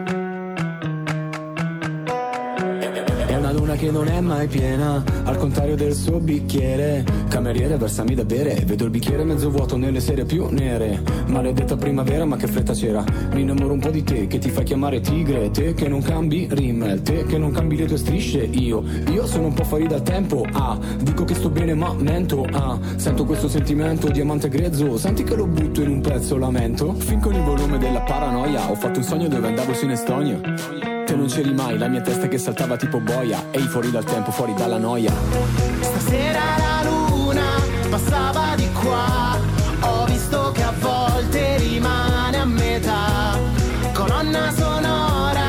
[3.78, 7.06] Che non è mai piena, al contrario del suo bicchiere.
[7.30, 11.04] Cameriere, versami da bere, vedo il bicchiere mezzo vuoto nelle sere più nere.
[11.28, 13.04] Maledetta primavera, ma che fretta c'era.
[13.34, 15.52] Mi innamoro un po' di te, che ti fai chiamare tigre.
[15.52, 18.40] Te che non cambi rimmel, te che non cambi le tue strisce.
[18.40, 20.44] Io, io sono un po' fuori dal tempo.
[20.54, 22.48] Ah, dico che sto bene, ma mento.
[22.52, 24.98] Ah, sento questo sentimento, diamante grezzo.
[24.98, 26.94] Senti che lo butto in un pezzo, lamento.
[26.94, 30.97] Fin con il volume della paranoia, ho fatto un sogno dove andavo su in Estonia.
[31.18, 33.46] Non c'eri mai, la mia testa che saltava tipo boia.
[33.50, 35.12] Ehi, fuori dal tempo, fuori dalla noia.
[35.82, 39.36] Stasera la luna passava di qua,
[39.82, 43.36] ho visto che a volte rimane a metà.
[43.94, 45.48] Colonna sonora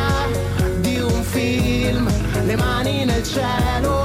[0.81, 2.11] di un film,
[2.47, 3.98] le mani nel cielo,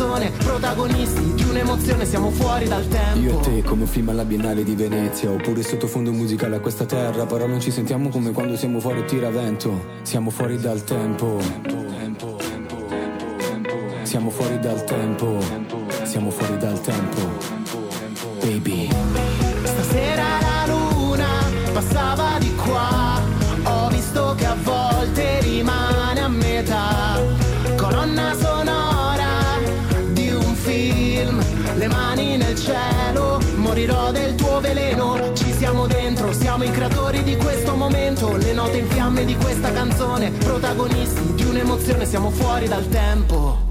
[0.00, 3.18] canzone, protagonisti di un'emozione, siamo fuori dal tempo.
[3.18, 6.86] Io e te come un film alla Biennale di Venezia Oppure sottofondo musicale a questa
[6.86, 9.98] terra Però non ci sentiamo come quando siamo fuori tiravento.
[10.02, 11.38] Siamo fuori dal tempo.
[14.02, 15.38] Siamo fuori dal tempo.
[16.04, 17.20] Siamo fuori dal tempo.
[18.40, 18.88] Baby.
[19.64, 21.28] Stasera la luna
[21.74, 23.20] passava di qua,
[23.64, 27.20] ho visto che a volte rimane a metà.
[27.76, 28.34] Colonna
[31.80, 37.36] le mani nel cielo, morirò del tuo veleno, ci siamo dentro, siamo i creatori di
[37.36, 42.86] questo momento, le note in fiamme di questa canzone, protagonisti di un'emozione, siamo fuori dal
[42.88, 43.68] tempo.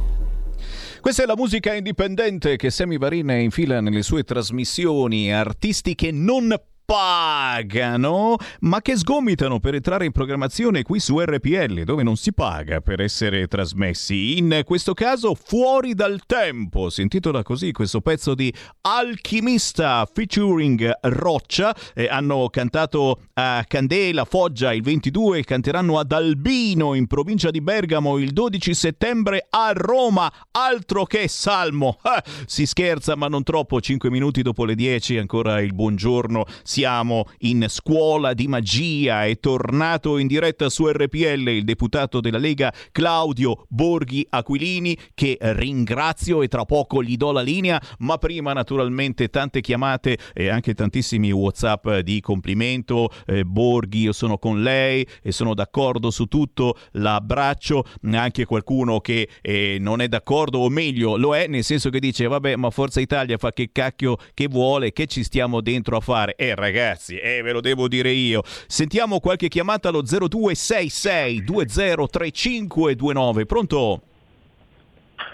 [0.99, 6.51] Questa è la musica indipendente che Semivarina infila nelle sue trasmissioni artistiche non
[6.89, 12.81] pagano, ma che sgomitano per entrare in programmazione qui su RPL, dove non si paga
[12.81, 14.39] per essere trasmessi.
[14.39, 16.89] In questo caso, Fuori dal tempo.
[16.89, 21.75] Si intitola così questo pezzo di Alchimista featuring Roccia.
[21.93, 28.17] Eh, hanno cantato a Candela, Foggia il 22, canteranno ad Albino in provincia di Bergamo
[28.17, 30.31] il 12 settembre a Roma.
[30.51, 31.99] Altro che salmo.
[32.01, 33.79] Ah, si scherza, ma non troppo.
[33.79, 36.45] 5 minuti dopo le 10, ancora il buongiorno.
[36.63, 39.25] Si siamo in scuola di magia.
[39.25, 46.41] È tornato in diretta su RPL il deputato della Lega Claudio Borghi Aquilini che ringrazio
[46.41, 51.33] e tra poco gli do la linea, ma prima naturalmente tante chiamate e anche tantissimi
[51.33, 53.09] WhatsApp di complimento.
[53.25, 57.83] Eh, Borghi, io sono con lei e sono d'accordo su tutto, l'abbraccio.
[58.09, 62.25] Anche qualcuno che eh, non è d'accordo o meglio lo è, nel senso che dice
[62.27, 66.35] vabbè, ma Forza Italia fa che cacchio che vuole, che ci stiamo dentro a fare.
[66.37, 68.41] Eh ragazzi, eh, ve lo devo dire io.
[68.43, 73.45] Sentiamo qualche chiamata allo 0266 203529.
[73.45, 74.01] Pronto?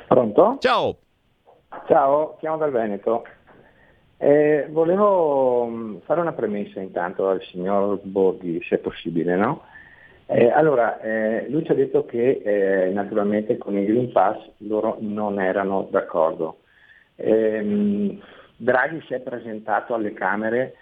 [0.08, 0.58] Pronto?
[0.60, 0.98] Ciao.
[1.88, 3.26] Ciao, chiamo dal Veneto.
[4.18, 9.64] Eh, volevo mm, fare una premessa intanto al signor Borghi, se è possibile, no?
[10.28, 14.98] Eh, allora, eh, lui ci ha detto che eh, naturalmente con il Green Pass loro
[15.02, 16.60] non erano d'accordo.
[17.16, 18.20] Ehm,
[18.58, 20.76] Draghi si è presentato alle Camere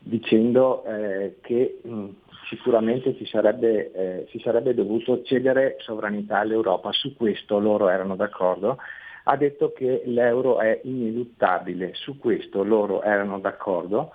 [0.00, 2.06] dicendo eh, che mh,
[2.48, 8.78] sicuramente ci sarebbe, eh, si sarebbe dovuto cedere sovranità all'Europa, su questo loro erano d'accordo,
[9.24, 14.12] ha detto che l'euro è ineluttabile, su questo loro erano d'accordo,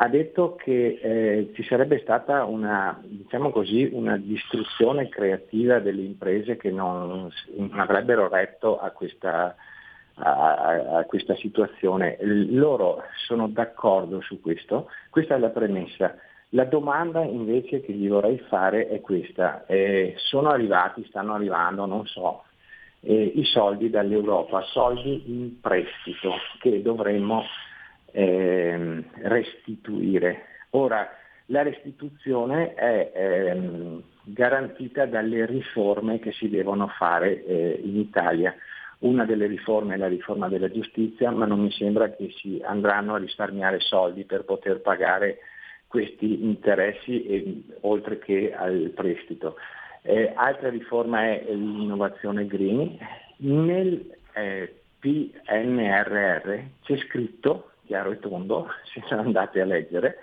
[0.00, 6.56] ha detto che eh, ci sarebbe stata una, diciamo così, una distruzione creativa delle imprese
[6.56, 9.56] che non, non avrebbero retto a questa,
[10.18, 12.16] a, a, questa situazione.
[12.20, 16.16] Loro sono d'accordo su questo, questa è la premessa.
[16.50, 19.66] La domanda invece che gli vorrei fare è questa.
[19.66, 22.44] Eh, sono arrivati, stanno arrivando, non so,
[23.00, 27.44] eh, i soldi dall'Europa, soldi in prestito che dovremmo
[28.12, 30.44] eh, restituire.
[30.70, 31.08] Ora,
[31.46, 38.54] la restituzione è ehm, garantita dalle riforme che si devono fare eh, in Italia.
[39.00, 43.14] Una delle riforme è la riforma della giustizia, ma non mi sembra che si andranno
[43.14, 45.38] a risparmiare soldi per poter pagare
[45.86, 49.56] questi interessi e, oltre che al prestito.
[50.02, 52.98] Eh, altra riforma è l'innovazione green.
[53.38, 60.18] Nel eh, PNRR c'è scritto, chiaro e tondo, se andate a leggere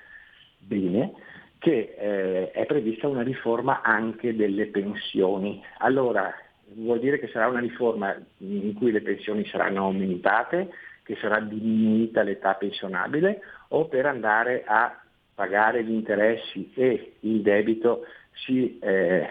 [0.57, 1.13] bene,
[1.59, 5.63] che eh, è prevista una riforma anche delle pensioni.
[5.79, 6.33] Allora,
[6.73, 10.69] vuol dire che sarà una riforma in cui le pensioni saranno aumentate,
[11.03, 14.99] che sarà diminuita l'età pensionabile o per andare a
[15.35, 19.27] pagare gli interessi e il debito si eh,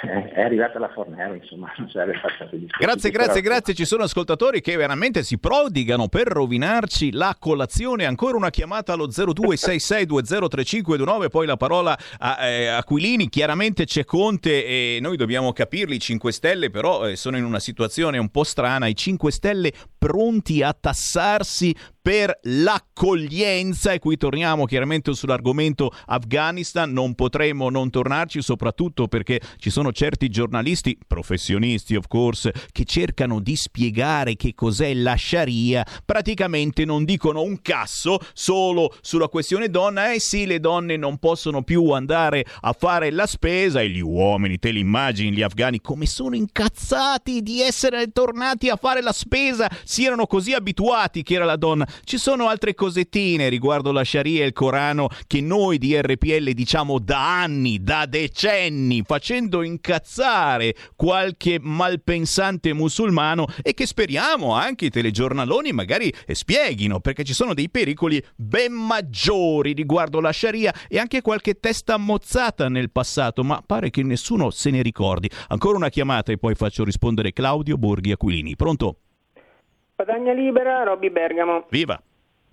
[0.34, 3.74] è arrivata la Fornero, insomma, non serve passare di Grazie, grazie, grazie.
[3.74, 8.06] Ci sono ascoltatori che veramente si prodigano per rovinarci la colazione.
[8.06, 13.28] Ancora una chiamata allo 0266203529, poi la parola a eh, Aquilini.
[13.28, 15.96] Chiaramente c'è Conte e noi dobbiamo capirli.
[15.96, 18.86] I 5 Stelle però eh, sono in una situazione un po' strana.
[18.86, 27.14] I 5 Stelle pronti a tassarsi per l'accoglienza e qui torniamo chiaramente sull'argomento Afghanistan, non
[27.14, 33.54] potremo non tornarci soprattutto perché ci sono certi giornalisti, professionisti of course, che cercano di
[33.54, 40.18] spiegare che cos'è la Sharia, praticamente non dicono un casso solo sulla questione donna, eh
[40.18, 44.72] sì le donne non possono più andare a fare la spesa e gli uomini, te
[44.72, 50.04] li immagini gli afghani come sono incazzati di essere tornati a fare la spesa, si
[50.04, 54.46] erano così abituati che era la donna ci sono altre cosettine riguardo la Sharia e
[54.46, 62.72] il Corano che noi di RPL diciamo da anni, da decenni, facendo incazzare qualche malpensante
[62.72, 68.72] musulmano e che speriamo anche i telegiornaloni magari spieghino perché ci sono dei pericoli ben
[68.72, 74.50] maggiori riguardo la Sharia e anche qualche testa mozzata nel passato, ma pare che nessuno
[74.50, 75.30] se ne ricordi.
[75.48, 78.56] Ancora una chiamata e poi faccio rispondere Claudio Borghi Aquilini.
[78.56, 78.96] Pronto?
[79.94, 81.66] Padagna Libera, Robby Bergamo.
[81.68, 82.00] Viva!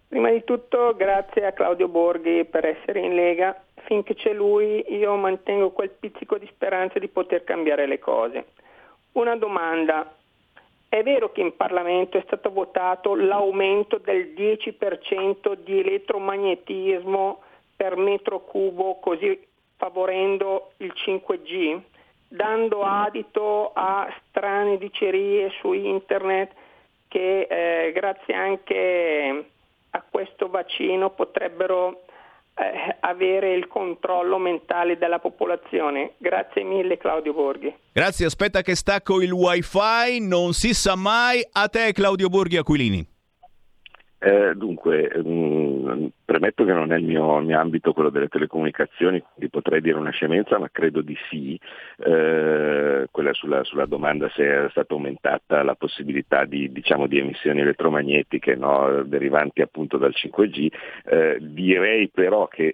[0.07, 3.59] Prima di tutto grazie a Claudio Borghi per essere in Lega.
[3.85, 8.45] Finché c'è lui io mantengo quel pizzico di speranza di poter cambiare le cose.
[9.13, 10.15] Una domanda.
[10.89, 17.41] È vero che in Parlamento è stato votato l'aumento del 10% di elettromagnetismo
[17.75, 19.39] per metro cubo, così
[19.77, 21.81] favorendo il 5G?
[22.29, 26.51] dando adito a strane dicerie su internet
[27.09, 29.45] che eh, grazie anche
[29.89, 32.03] a questo vaccino potrebbero
[32.53, 36.13] eh, avere il controllo mentale della popolazione.
[36.17, 37.73] Grazie mille Claudio Borghi.
[37.91, 41.41] Grazie, aspetta che stacco il wifi, non si sa mai.
[41.51, 43.05] A te Claudio Borghi Aquilini.
[44.19, 45.58] Eh, dunque, mh, mm,
[46.25, 49.97] premetto che non è il mio, il mio, ambito quello delle telecomunicazioni, quindi potrei dire
[49.97, 51.59] una scemenza, ma credo di sì.
[51.97, 57.61] Eh, quella sulla, sulla, domanda se è stata aumentata la possibilità di, diciamo, di emissioni
[57.61, 60.67] elettromagnetiche no, derivanti appunto dal 5G,
[61.05, 62.73] eh, direi però che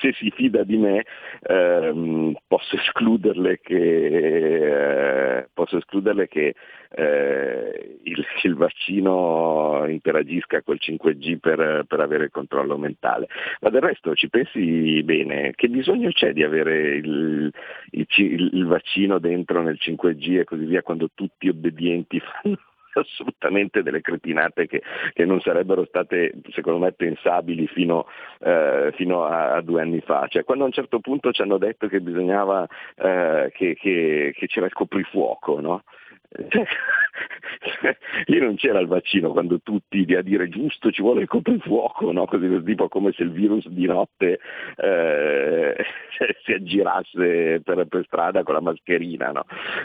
[0.00, 1.04] se si fida di me
[1.42, 6.54] ehm, posso escluderle che, eh, posso escluderle che
[6.90, 13.28] eh, il, il, vaccino interagisca col 5G per, per, avere il controllo mentale.
[13.60, 17.52] Ma del resto ci pensi bene, che bisogno c'è di avere il,
[17.90, 22.58] il, il vaccino dentro nel 5G e così via quando tutti obbedienti fanno
[23.00, 24.82] assolutamente delle cretinate che,
[25.12, 28.06] che, non sarebbero state secondo me pensabili fino,
[28.40, 30.26] eh, fino a, a, due anni fa.
[30.28, 32.66] Cioè, quando a un certo punto ci hanno detto che bisognava
[32.96, 35.82] eh, che, che, che, c'era il coprifuoco, no?
[38.26, 42.26] Lì non c'era il vaccino quando tutti a dire giusto ci vuole il coprifuoco, no?
[42.26, 44.40] Così tipo come se il virus di notte
[44.76, 45.76] eh,
[46.44, 49.30] si aggirasse per, per, strada con la mascherina.
[49.30, 49.44] No?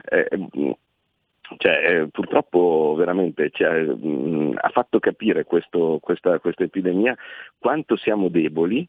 [0.09, 0.27] Eh,
[1.57, 7.15] cioè, eh, purtroppo veramente cioè, mh, ha fatto capire questo, questa, questa epidemia
[7.57, 8.87] quanto siamo deboli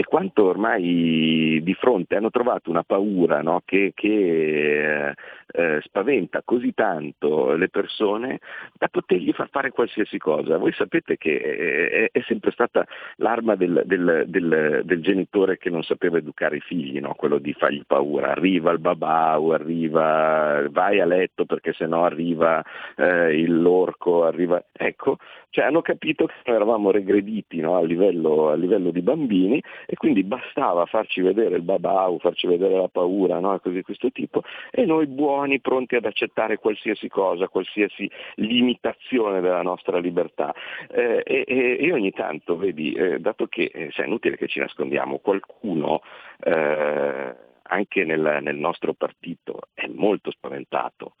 [0.00, 3.62] e quanto ormai di fronte hanno trovato una paura no?
[3.64, 5.14] che, che eh,
[5.50, 8.38] eh, spaventa così tanto le persone
[8.74, 10.56] da potergli far fare qualsiasi cosa.
[10.56, 12.86] Voi sapete che è, è sempre stata
[13.16, 17.14] l'arma del, del, del, del, genitore che non sapeva educare i figli, no?
[17.14, 18.30] quello di fargli paura.
[18.30, 22.62] Arriva il babau, arriva, vai a letto perché sennò arriva
[22.94, 24.62] eh, il lorco, arriva...
[24.70, 25.16] Ecco,
[25.50, 27.76] cioè hanno capito che eravamo regrediti no?
[27.76, 29.60] a, livello, a livello di bambini
[29.90, 33.58] e quindi bastava farci vedere il babau, farci vedere la paura, no?
[33.58, 39.62] cose di questo tipo, e noi buoni, pronti ad accettare qualsiasi cosa, qualsiasi limitazione della
[39.62, 40.54] nostra libertà.
[40.90, 45.20] Eh, e, e, ogni tanto, vedi, eh, dato che eh, è inutile che ci nascondiamo,
[45.20, 46.02] qualcuno
[46.44, 51.14] eh, anche nel, nel nostro partito è molto spaventato.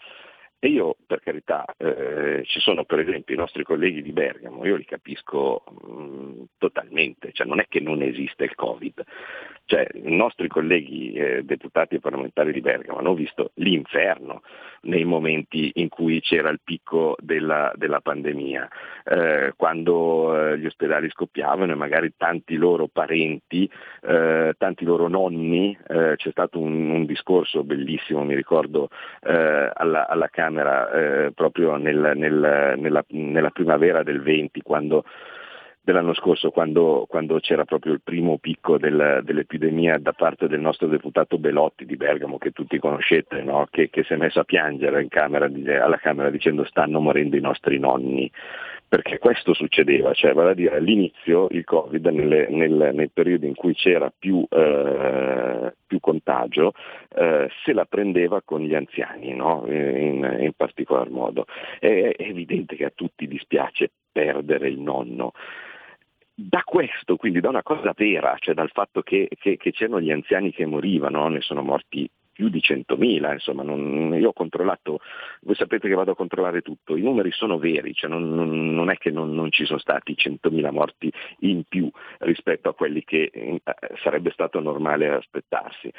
[0.60, 4.74] E io, per carità, eh, ci sono per esempio i nostri colleghi di Bergamo, io
[4.74, 9.04] li capisco mh, mm, totalmente, cioè non è che non esiste il Covid,
[9.68, 14.40] cioè i nostri colleghi eh, deputati e parlamentari di Bergamo hanno visto l'inferno
[14.82, 18.68] nei momenti in cui c'era il picco della, della pandemia,
[19.04, 25.76] eh, quando eh, gli ospedali scoppiavano e magari tanti loro parenti, eh, tanti loro nonni,
[25.86, 28.88] eh, c'è stato un, un, discorso bellissimo, mi ricordo,
[29.20, 35.04] alla, alla Camera, proprio nel, nel, nella, nella, primavera del 20, quando,
[35.88, 40.86] dell'anno scorso, quando, quando, c'era proprio il primo picco del, dell'epidemia da parte del nostro
[40.86, 43.66] deputato Belotti di Bergamo, che tutti conoscete, no?
[43.70, 45.46] che, che, si è messo a piangere camera,
[45.82, 48.30] alla Camera dicendo stanno morendo i nostri nonni
[48.86, 53.54] perché questo succedeva, cioè vale a dire all'inizio il Covid nelle, nel, nel, periodo in
[53.54, 56.72] cui c'era più, eh, più contagio
[57.14, 59.64] eh, se la prendeva con gli anziani no?
[59.66, 61.44] in, in, particolar modo.
[61.78, 61.86] È,
[62.16, 65.32] è evidente che a tutti dispiace perdere il nonno,
[66.40, 70.12] da questo, quindi da una cosa vera, cioè dal fatto che, che, che c'erano gli
[70.12, 75.00] anziani che morivano, ne sono morti più di 100.000, insomma, non, io ho controllato,
[75.40, 78.88] voi sapete che vado a controllare tutto, i numeri sono veri, cioè non, non, non,
[78.88, 83.60] è che non, ci sono stati 100.000 morti in più rispetto a quelli che eh,
[84.04, 85.90] sarebbe stato normale aspettarsi.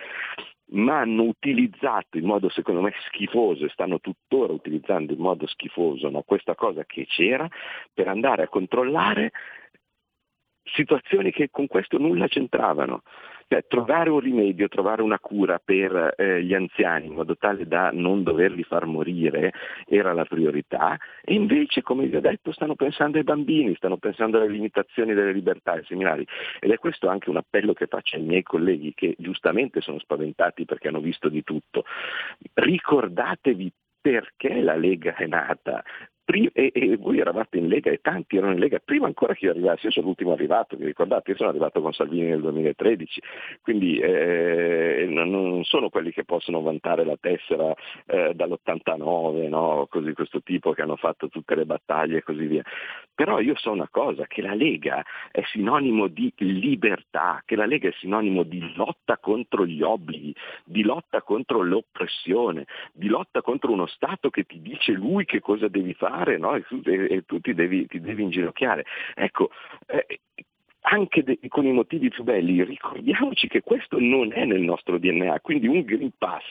[0.71, 6.09] Ma hanno utilizzato in modo secondo me schifoso e stanno tuttora utilizzando in modo schifoso
[6.09, 7.45] no, questa cosa che c'era
[7.93, 9.31] per andare a controllare
[10.74, 13.03] situazioni che con questo nulla c'entravano.
[13.51, 17.89] Cioè, trovare un rimedio, trovare una cura per eh, gli anziani in modo tale da
[17.91, 19.53] non doverli far morire
[19.88, 24.38] era la priorità e invece, come vi ho detto, stanno pensando ai bambini, stanno pensando
[24.38, 26.28] alle limitazioni delle libertà ai seminari
[26.59, 30.65] ed è questo anche un appello che faccio ai miei colleghi che giustamente sono spaventati
[30.65, 31.86] perché hanno visto di tutto.
[32.53, 35.84] Ricordatevi perché la Lega è nata,
[36.30, 39.45] pri- e, e, voi eravate in Lega e tanti erano in Lega prima ancora che
[39.45, 43.21] io arrivassi, io sono l'ultimo arrivato, vi ricordate, io sono arrivato con Salvini nel 2013,
[43.63, 47.73] quindi eh, non sono quelli che possono vantare la tessera
[48.05, 49.88] eh, dall'89, no?
[49.89, 52.61] così questo tipo che hanno fatto tutte le battaglie e così via.
[53.15, 57.89] Però io so una cosa, che la Lega è sinonimo di libertà, che la Lega
[57.89, 63.88] è sinonimo di lotta contro gli obblighi, di lotta contro l'oppressione, di lotta contro uno
[63.88, 66.55] Stato che ti dice lui che cosa devi fare no?
[66.55, 68.86] e, tu, e, e tu ti devi, ti devi inginocchiare.
[69.15, 69.49] Ecco,
[69.88, 70.20] eh,
[70.91, 75.39] anche de- con i motivi più belli, ricordiamoci che questo non è nel nostro DNA,
[75.41, 76.43] quindi un Green Pass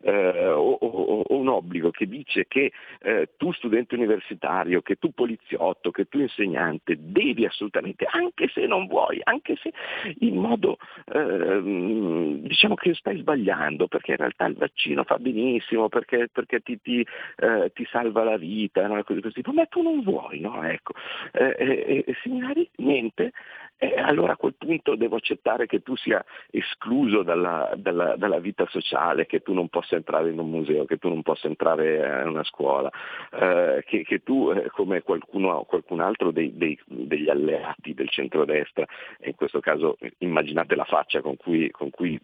[0.00, 2.72] eh, o, o, o, un obbligo che dice che
[3.02, 8.86] eh, tu studente universitario, che tu poliziotto, che tu insegnante devi assolutamente, anche se non
[8.86, 9.72] vuoi, anche se
[10.20, 10.78] in modo
[11.12, 16.80] eh, diciamo che stai sbagliando, perché in realtà il vaccino fa benissimo, perché, perché ti,
[16.80, 17.06] ti,
[17.36, 19.02] eh, ti, salva la vita, no?
[19.04, 20.62] così, così, ma tu non vuoi, no?
[20.62, 20.94] Ecco.
[21.32, 23.32] Eh, eh seminari, niente
[23.76, 28.66] eh, allora a quel punto devo accettare che tu sia escluso dalla, dalla, dalla, vita
[28.68, 32.28] sociale, che tu non possa entrare in un museo, che tu non possa entrare in
[32.28, 32.90] una scuola,
[33.32, 38.86] eh, che, che, tu eh, come qualcuno, qualcun altro dei, dei, degli alleati del centrodestra,
[39.24, 42.18] in questo caso immaginate la faccia con cui, con cui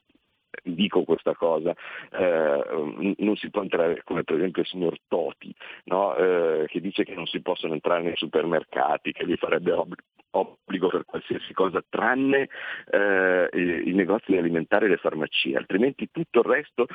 [0.63, 1.75] dico questa cosa,
[2.13, 6.17] eh, non si può entrare come per esempio il signor Toti, no?
[6.17, 9.95] eh, che dice che non si possono entrare nei supermercati, che lui farebbe ob-
[10.31, 12.49] obbligo per qualsiasi cosa tranne
[12.91, 16.87] eh, i, i negozi alimentari e le farmacie, altrimenti tutto il resto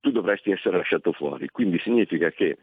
[0.00, 1.48] tu dovresti essere lasciato fuori.
[1.48, 2.58] Quindi significa che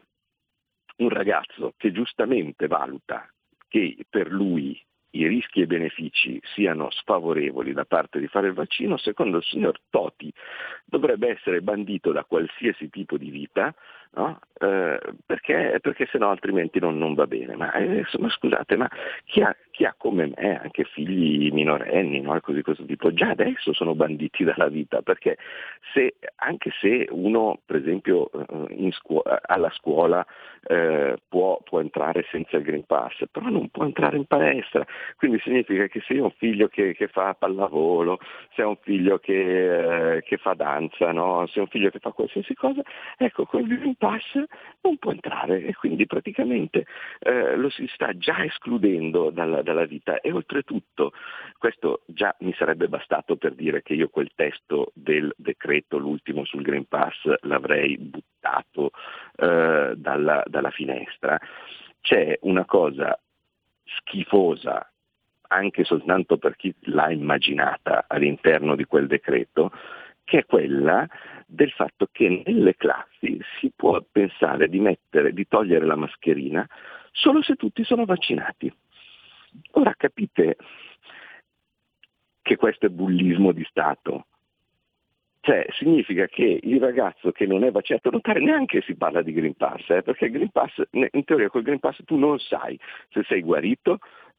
[0.98, 3.28] un ragazzo che giustamente valuta
[3.68, 4.80] che per lui
[5.12, 9.44] i rischi e i benefici siano sfavorevoli da parte di fare il vaccino, secondo il
[9.44, 10.32] signor Toti
[10.84, 13.74] dovrebbe essere bandito da qualsiasi tipo di vita,
[14.14, 14.38] no?
[14.62, 17.56] eh, perché, perché sennò altrimenti non, non va bene.
[17.56, 18.88] Ma, eh, ma scusate, ma
[19.24, 22.38] chi ha, chi ha, come me anche figli minorenni, no?
[22.40, 25.36] così questo tipo, già adesso sono banditi dalla vita, perché
[25.92, 30.24] se, anche se uno, per esempio, eh, scuola, alla scuola
[30.64, 34.86] eh, può, può, entrare senza il Green Pass, però non può entrare in palestra,
[35.16, 38.18] quindi significa che se ho un figlio che, che fa pallavolo,
[38.54, 41.46] se ho un figlio che, eh, che fa danza, no?
[41.48, 42.82] se ho un figlio che fa qualsiasi cosa,
[43.16, 44.34] ecco, con il Green Pass
[44.80, 46.86] non può entrare e quindi praticamente
[47.20, 51.12] eh, lo si sta già escludendo dalla, dalla vita e oltretutto
[51.56, 56.62] questo già mi sarebbe bastato per dire che io quel testo del decreto, l'ultimo sul
[56.62, 58.90] Green Pass, l'avrei buttato
[59.36, 61.38] eh, dalla, dalla finestra.
[62.00, 63.16] C'è una cosa
[63.84, 64.84] schifosa
[65.46, 69.70] anche soltanto per chi l'ha immaginata all'interno di quel decreto,
[70.24, 71.06] che è quella
[71.52, 76.66] del fatto che nelle classi si può pensare di, mettere, di togliere la mascherina
[77.10, 78.72] solo se tutti sono vaccinati.
[79.72, 80.56] Ora capite
[82.40, 84.26] che questo è bullismo di Stato.
[85.40, 89.54] Cioè, significa che il ragazzo che non è vaccinato, notare neanche si parla di Green
[89.54, 92.78] Pass, eh, perché Green Pass, in teoria col Green Pass tu non sai
[93.10, 93.98] se sei guarito,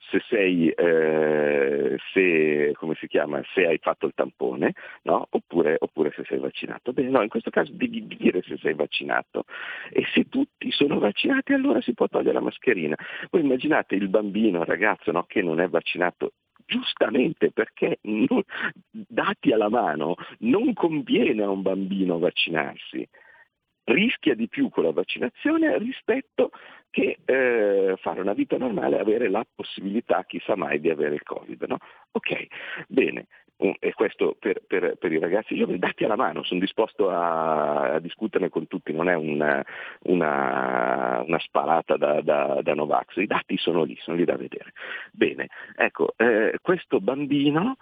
[0.10, 2.74] se sei, eh, se,
[3.08, 4.74] chiama, se hai fatto il tampone,
[5.04, 5.28] no?
[5.30, 6.94] oppure, oppure, se sei vaccinato.
[6.94, 9.46] Bene, no, in questo caso devi dire se sei vaccinato.
[9.92, 12.96] E se tutti sono vaccinati allora si può togliere la mascherina.
[13.30, 16.34] Voi immaginate il bambino, il ragazzo no, che non è vaccinato
[16.66, 18.42] giustamente perché non,
[18.92, 23.08] dati alla mano non conviene a un bambino vaccinarsi,
[23.86, 26.52] rischia di più con la vaccinazione rispetto
[26.90, 31.24] che eh, fare una vita normale e avere la possibilità, chissà mai, di avere il
[31.24, 31.64] Covid.
[31.64, 31.78] No?
[32.12, 32.48] Ok,
[32.88, 33.28] bene,
[33.80, 38.00] e questo per, per, per, i ragazzi giovani, dati alla mano, sono disposto a, a
[38.00, 39.66] discuterne con tutti, non è una,
[40.04, 44.74] una, una sparata da, da, da, Novax, i dati sono lì, sono lì da vedere.
[45.12, 47.78] Bene, ecco, eh, questo bambino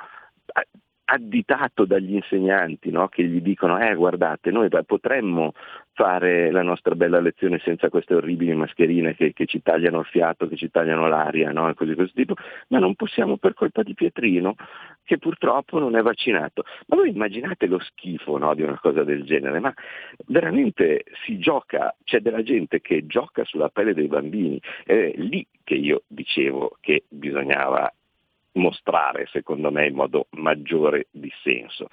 [1.13, 3.09] additato dagli insegnanti no?
[3.09, 5.51] che gli dicono eh guardate noi potremmo
[5.93, 10.47] fare la nostra bella lezione senza queste orribili mascherine che, che ci tagliano il fiato,
[10.47, 11.67] che ci tagliano l'aria no?
[11.67, 12.35] e così questo tipo,
[12.69, 14.55] ma non possiamo per colpa di Pietrino
[15.03, 16.63] che purtroppo non è vaccinato.
[16.87, 18.53] Ma voi immaginate lo schifo no?
[18.55, 19.73] di una cosa del genere, ma
[20.27, 25.73] veramente si gioca, c'è della gente che gioca sulla pelle dei bambini, è lì che
[25.75, 27.91] io dicevo che bisognava
[28.53, 31.87] mostrare, secondo me, in modo maggiore dissenso.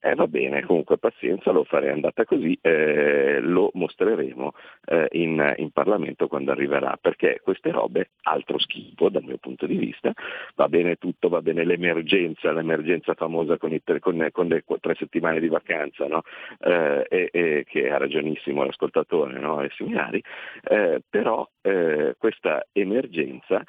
[0.00, 4.52] Eh, va bene, comunque pazienza, lo farei andata così, eh, lo mostreremo
[4.84, 9.76] eh, in, in, Parlamento quando arriverà, perché queste robe, altro schifo dal mio punto di
[9.76, 10.12] vista,
[10.54, 15.40] va bene tutto, va bene l'emergenza, l'emergenza famosa con, i, con, con le tre settimane
[15.40, 16.22] di vacanza, no?
[16.60, 19.62] Eh, e, e, che ha ragionissimo l'ascoltatore no?
[19.62, 20.22] e similari,
[20.64, 23.62] eh, però eh, questa emergenza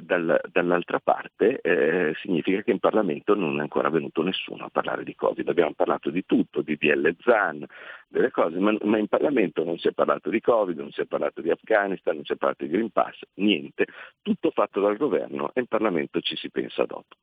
[0.00, 1.60] dal, dall'altra parte
[2.22, 6.10] significa che in Parlamento non è ancora venuto nessuno a parlare di Covid abbiamo parlato
[6.10, 7.64] di tutto, di DL ZAN,
[8.08, 11.06] delle cose, ma, ma, in Parlamento non si è parlato di Covid, non si è
[11.06, 13.86] parlato di Afghanistan, non si è parlato di Green Pass, niente,
[14.22, 17.16] tutto fatto dal governo e in Parlamento ci si pensa dopo.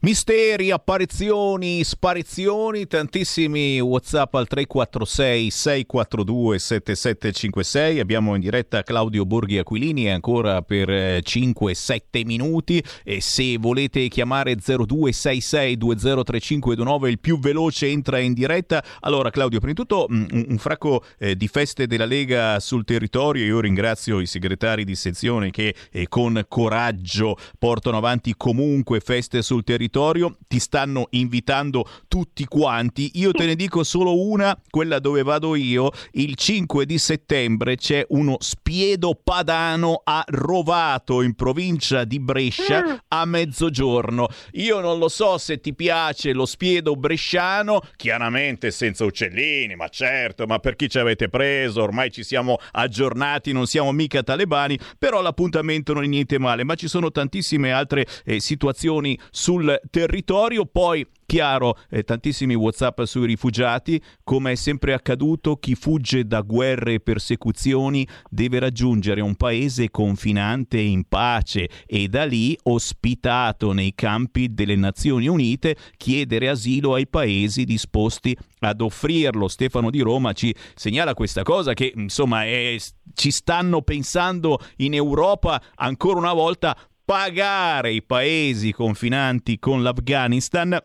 [0.00, 8.00] Misteri, apparizioni, sparizioni, tantissimi WhatsApp al 346 642 7756.
[8.00, 14.56] Abbiamo in diretta Claudio Borghi Aquilini ancora per 5-7 eh, minuti e se volete chiamare
[14.56, 18.84] 0266 203529 il più veloce entra in diretta.
[19.00, 23.46] Allora Claudio, prima di tutto mm, un, fracco eh, di feste della Lega sul territorio.
[23.46, 29.64] Io ringrazio i segretari di sezione che eh, con coraggio portano avanti comunque feste sul
[29.64, 33.12] territorio territorio, ti stanno invitando tutti quanti.
[33.14, 35.90] Io te ne dico solo una, quella dove vado io.
[36.12, 42.94] Il 5 di settembre c'è uno spiedo padano a Rovato in provincia di Brescia mm.
[43.08, 44.28] a mezzogiorno.
[44.52, 50.46] Io non lo so se ti piace lo spiedo bresciano, chiaramente senza uccellini, ma certo,
[50.46, 51.82] ma per chi ci avete preso?
[51.82, 56.74] Ormai ci siamo aggiornati, non siamo mica talebani, però l'appuntamento non è niente male, ma
[56.74, 60.66] ci sono tantissime altre eh, situazioni sul territorio.
[60.66, 66.94] Poi Chiaro, eh, tantissimi WhatsApp sui rifugiati, come è sempre accaduto, chi fugge da guerre
[66.94, 74.54] e persecuzioni deve raggiungere un paese confinante in pace e da lì, ospitato nei campi
[74.54, 79.48] delle Nazioni Unite, chiedere asilo ai paesi disposti ad offrirlo.
[79.48, 82.76] Stefano di Roma ci segnala questa cosa che insomma è,
[83.14, 86.76] ci stanno pensando in Europa ancora una volta
[87.06, 90.76] pagare i paesi confinanti con l'Afghanistan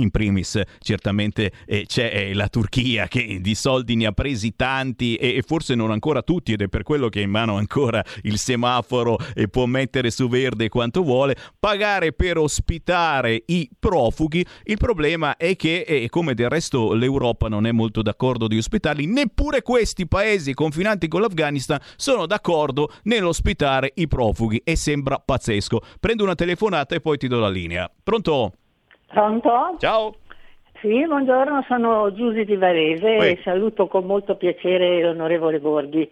[0.00, 5.16] in primis certamente eh, c'è eh, la Turchia che di soldi ne ha presi tanti
[5.16, 8.04] e, e, forse non ancora tutti ed è per quello che è in mano ancora
[8.22, 14.44] il semaforo e può mettere su verde quanto vuole, pagare per ospitare i profughi.
[14.64, 19.06] Il problema è che, eh, come del resto l'Europa non è molto d'accordo di ospitarli,
[19.06, 25.80] neppure questi paesi confinanti con l'Afghanistan sono d'accordo nell'ospitare i profughi e sembra pazzesco.
[26.00, 27.90] Prendo una telefonata e poi ti do la linea.
[28.02, 28.52] Pronto?
[29.08, 29.76] Pronto?
[29.78, 30.14] Ciao.
[30.80, 33.30] Sì, buongiorno, sono Giusy di Varese Oi.
[33.30, 36.08] e saluto con molto piacere l'onorevole Borghi,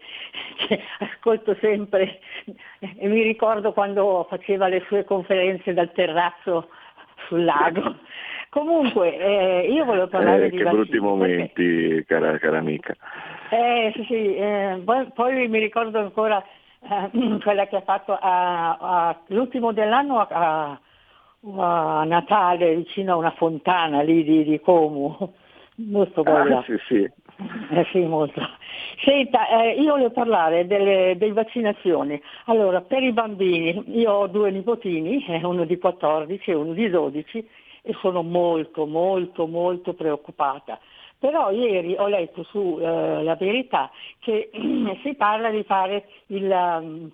[0.66, 2.18] che ascolto sempre
[2.98, 6.68] e mi ricordo quando faceva le sue conferenze dal terrazzo
[7.28, 7.96] sul lago.
[8.48, 10.56] Comunque, eh, io volevo parlare eh, di...
[10.56, 12.04] Che vaccini, brutti momenti, perché...
[12.06, 12.96] cara, cara, amica.
[13.50, 16.42] Eh, sì, sì eh, poi, poi, mi ricordo ancora
[16.80, 20.80] eh, quella che ha fatto a, a, l'ultimo dell'anno a, a
[21.52, 25.34] Natale vicino a una fontana lì di, di Como,
[25.76, 26.58] molto bella.
[26.58, 27.10] Ah, sì, sì.
[27.70, 28.40] Eh sì, molto.
[29.04, 32.20] Senta, eh, io voglio parlare delle, delle, vaccinazioni.
[32.46, 36.88] Allora, per i bambini, io ho due nipotini, eh, uno di 14 e uno di
[36.88, 37.48] 12,
[37.82, 40.80] e sono molto, molto, molto preoccupata.
[41.18, 44.50] Però ieri ho letto sulla eh, verità che
[45.02, 47.10] si parla di fare il, um,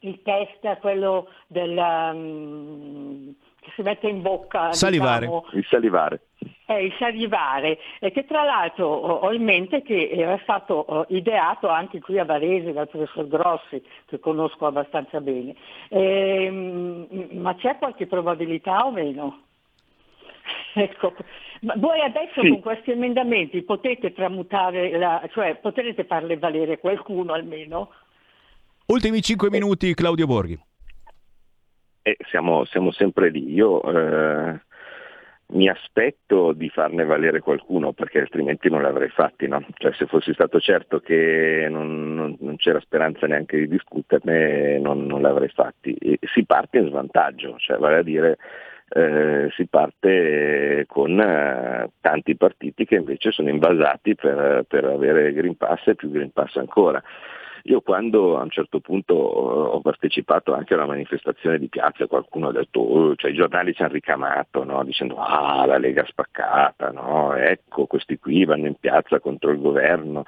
[0.00, 1.76] il test, quello del...
[1.76, 3.36] Um,
[3.74, 4.72] si mette in bocca.
[4.72, 5.26] Salivare.
[5.26, 6.20] Diciamo, il salivare.
[6.66, 11.98] Eh, il salivare, e che tra l'altro ho in mente che era stato ideato anche
[11.98, 15.54] qui a Varese dal professor Grossi, che conosco abbastanza bene.
[15.88, 16.50] Eh,
[17.32, 19.42] ma c'è qualche probabilità o meno?
[20.74, 21.14] ecco.
[21.62, 22.48] Ma voi adesso sì.
[22.48, 27.90] con questi emendamenti potete tramutare, la, cioè potrete farle valere qualcuno almeno?
[28.86, 30.58] Ultimi cinque minuti Claudio Borghi
[32.10, 33.52] eh, siamo, siamo, sempre lì.
[33.52, 34.60] Io eh,
[35.48, 39.46] mi aspetto di farne valere qualcuno perché altrimenti non l'avrei fatti.
[39.48, 39.64] No?
[39.74, 45.06] Cioè, se fossi stato certo che non, non, non c'era speranza neanche di discuterne, non,
[45.06, 45.94] non l'avrei fatti.
[45.94, 48.38] E si parte in svantaggio, cioè vale a dire
[48.90, 55.56] eh, si parte con eh, tanti partiti che invece sono invasati per, per avere Green
[55.56, 57.02] Pass e più Green Pass ancora.
[57.64, 62.06] Io quando a un certo punto eh, ho partecipato anche a una manifestazione di piazza,
[62.06, 64.82] qualcuno ha detto, oh, cioè i giornali ci hanno ricamato, no?
[64.84, 67.34] dicendo ah la Lega spaccata, no?
[67.34, 70.24] ecco questi qui vanno in piazza contro il governo.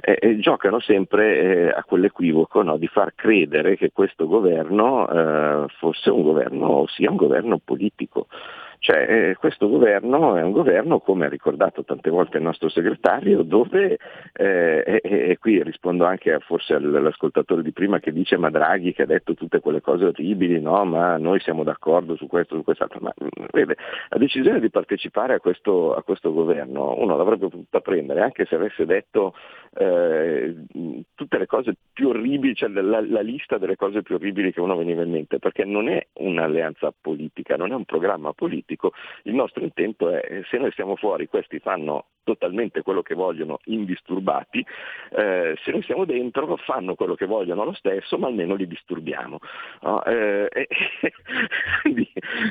[0.00, 2.76] Eh, giocano sempre eh, a quell'equivoco no?
[2.76, 8.26] di far credere che questo governo eh, fosse un governo, sia un governo politico
[8.84, 13.40] Cioè, eh, questo governo è un governo, come ha ricordato tante volte il nostro segretario,
[13.40, 13.96] dove,
[14.34, 19.04] eh, e, e, qui rispondo anche forse all'ascoltatore di prima che dice ma Draghi che
[19.04, 22.98] ha detto tutte quelle cose orribili, no, ma noi siamo d'accordo su questo, su quest'altro,
[23.00, 23.76] ma mm, vede,
[24.10, 28.54] la decisione di partecipare a questo, a questo governo uno l'avrebbe potuta prendere anche se
[28.54, 29.32] avesse detto
[29.76, 30.54] eh,
[31.14, 34.76] tutte le cose più orribili, cioè la, la lista delle cose più orribili che uno
[34.76, 39.34] veniva in mente, perché non è un'alleanza politica, non è un programma politico, politico, il
[39.34, 44.64] nostro intento è se noi siamo fuori questi fanno totalmente quello che vogliono indisturbati,
[45.10, 49.38] eh, se noi siamo dentro fanno quello che vogliono lo stesso ma almeno li disturbiamo.
[49.82, 50.02] No?
[50.04, 50.66] Eh, eh,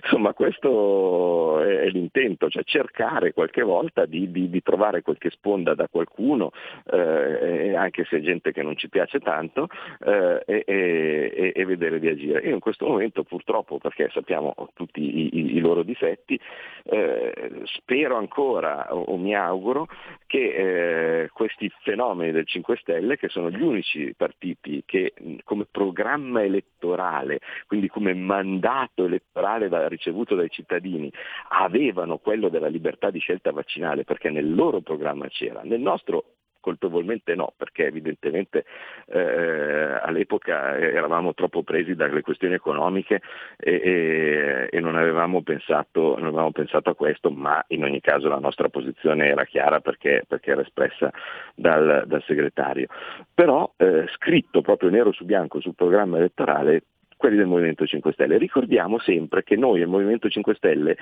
[0.02, 5.88] insomma questo è, l'intento, cioè cercare qualche volta di, di, di trovare qualche sponda da
[5.88, 6.52] qualcuno,
[6.92, 9.68] eh, anche se è gente che non ci piace tanto,
[10.06, 12.42] eh, e, e, e, vedere di agire.
[12.42, 16.40] Io in questo momento purtroppo, perché sappiamo tutti i, i, i loro difetti, effetti,
[16.84, 19.88] eh, spero ancora o, mi auguro
[20.28, 26.44] che eh, questi fenomeni del 5 Stelle, che sono gli unici partiti che come programma
[26.44, 31.12] elettorale, quindi come mandato elettorale ricevuto dai cittadini,
[31.50, 36.26] avevano quello della libertà di scelta vaccinale, perché nel loro programma c'era, nel nostro
[36.64, 38.64] colpevolmente no, perché evidentemente
[39.08, 43.22] eh, all'epoca eravamo troppo presi dalle questioni economiche
[43.58, 48.30] e, e, e non, avevamo pensato, non, avevamo pensato, a questo, ma in ogni caso
[48.30, 51.12] la nostra posizione era chiara perché, perché era espressa
[51.54, 52.88] dal, dal segretario.
[53.34, 56.84] Però eh, scritto proprio nero su bianco sul programma elettorale
[57.18, 58.38] quelli del Movimento 5 Stelle.
[58.38, 60.98] Ricordiamo sempre che noi, il Movimento 5 Stelle,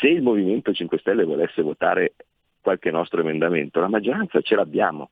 [0.00, 2.14] se il Movimento 5 Stelle volesse votare
[2.66, 5.10] qualche nostro emendamento, la maggioranza ce l'abbiamo,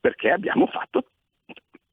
[0.00, 1.04] perché abbiamo fatto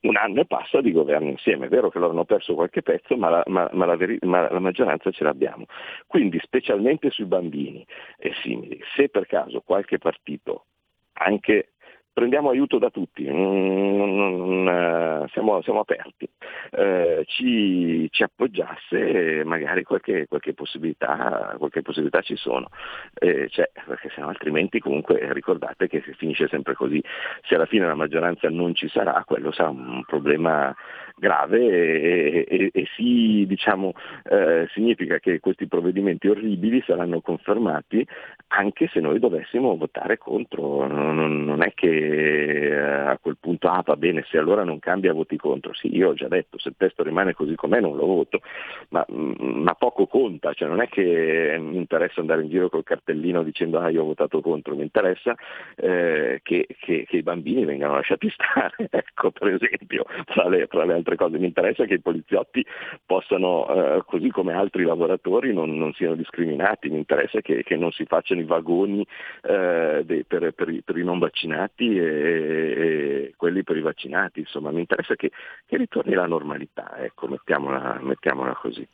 [0.04, 1.66] un anno e passa di governo insieme.
[1.66, 4.50] È vero che loro hanno perso qualche pezzo, ma la, ma, ma, la veri- ma
[4.50, 5.66] la, maggioranza ce l'abbiamo.
[6.08, 7.86] Quindi, specialmente sui bambini
[8.18, 10.68] e simili, se per caso qualche partito,
[11.16, 11.71] anche
[12.14, 16.30] prendiamo aiuto da tutti, mm, siamo, siamo, aperti,
[16.72, 22.68] eh, ci, ci, appoggiasse magari qualche, qualche, possibilità, qualche possibilità ci sono,
[23.14, 27.02] eh, cioè, perché sennò altrimenti comunque ricordate che si finisce sempre così,
[27.44, 30.76] se alla fine la maggioranza non ci sarà, quello sarà un problema
[31.18, 33.94] grave e, e, e sì, diciamo,
[34.30, 38.06] eh, significa che questi provvedimenti orribili saranno confermati
[38.54, 43.82] anche se noi dovessimo votare contro, non, non è che eh, a quel punto ah
[43.86, 46.76] va bene se allora non cambia voti contro, sì io ho già detto se il
[46.78, 48.42] testo rimane così com'è non lo voto,
[48.90, 52.84] ma, mm, ma poco conta, cioè non è che mi interessa andare in giro col
[52.84, 55.36] cartellino dicendo ah io ho votato contro, mi interessa
[55.76, 60.86] eh, che, che, che, i bambini vengano lasciati stare, ecco per esempio, tra le, tra
[60.86, 62.66] le, altre cose, mi interessa che i poliziotti
[63.06, 67.92] possano, eh, così come altri lavoratori, non, non, siano discriminati, mi interessa che, che non
[67.92, 69.06] si facciano i vagoni
[69.44, 74.72] eh, dei, per, per, per i non vaccinati e, e, quelli per i vaccinati, insomma
[74.72, 75.32] mi interessa che,
[75.66, 78.88] che ritorni la normalità, ecco, mettiamola, mettiamola così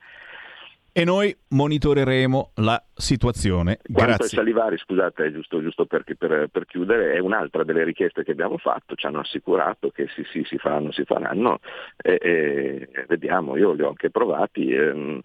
[0.97, 3.77] e noi monitoreremo la situazione.
[3.83, 4.23] Quanto Grazie.
[4.23, 8.57] ai salivari, scusate, giusto, giusto per, per, per, chiudere, è un'altra delle richieste che abbiamo
[8.57, 11.59] fatto, ci hanno assicurato che sì, sì, si faranno, si faranno
[12.01, 14.71] e, e vediamo, io li ho anche provati.
[14.71, 15.21] Ehm,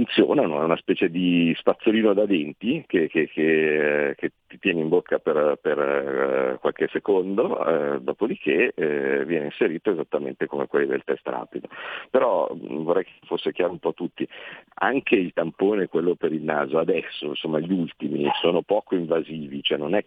[0.00, 4.88] funzionano, è una specie di spazzolino da denti che, che, che, che ti tieni in
[4.88, 11.02] bocca per, per uh, qualche secondo, uh, dopodiché uh, viene inserito esattamente come quelli del
[11.04, 11.68] test rapido.
[12.10, 14.26] Però mm, vorrei che fosse chiaro un po' a tutti,
[14.74, 19.76] anche il tampone, quello per il naso, adesso insomma gli ultimi sono poco invasivi, cioè
[19.76, 20.04] non è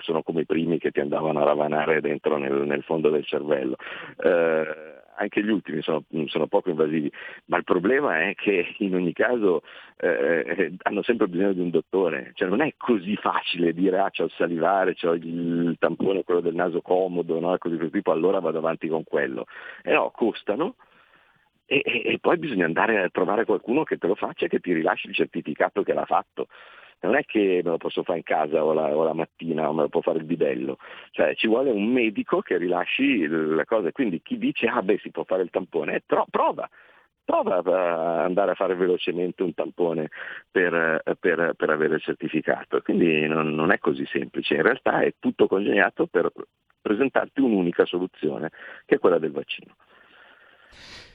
[0.00, 3.76] sono come i primi che ti andavano a ravanare dentro nel, nel fondo del cervello.
[4.18, 7.10] Uh, anche gli ultimi sono, sono, poco invasivi,
[7.46, 9.62] ma il problema è che in ogni caso
[9.96, 14.10] eh, eh, hanno sempre bisogno di un dottore, cioè non è così facile dire ah
[14.10, 17.56] c'ho il salivare, c'ho il tampone, quello del naso comodo, no?
[17.58, 19.46] così così, tipo allora vado avanti con quello.
[19.84, 20.76] No, costano,
[21.66, 24.60] e, e, e, poi bisogna andare a trovare qualcuno che te lo faccia e che
[24.60, 26.48] ti rilasci il certificato che l'ha fatto
[27.02, 29.72] non è che me lo posso fare in casa o la, o la, mattina o
[29.72, 30.78] me lo può fare il bidello,
[31.10, 35.10] cioè ci vuole un medico che rilasci la cosa, quindi chi dice ah beh si
[35.10, 36.68] può fare il tampone, eh, tro- prova,
[37.24, 40.10] prova ad andare a fare velocemente un tampone
[40.50, 45.14] per, per, per avere il certificato, quindi non, non, è così semplice, in realtà è
[45.18, 46.30] tutto congegnato per
[46.80, 48.50] presentarti un'unica soluzione,
[48.84, 49.74] che è quella del vaccino.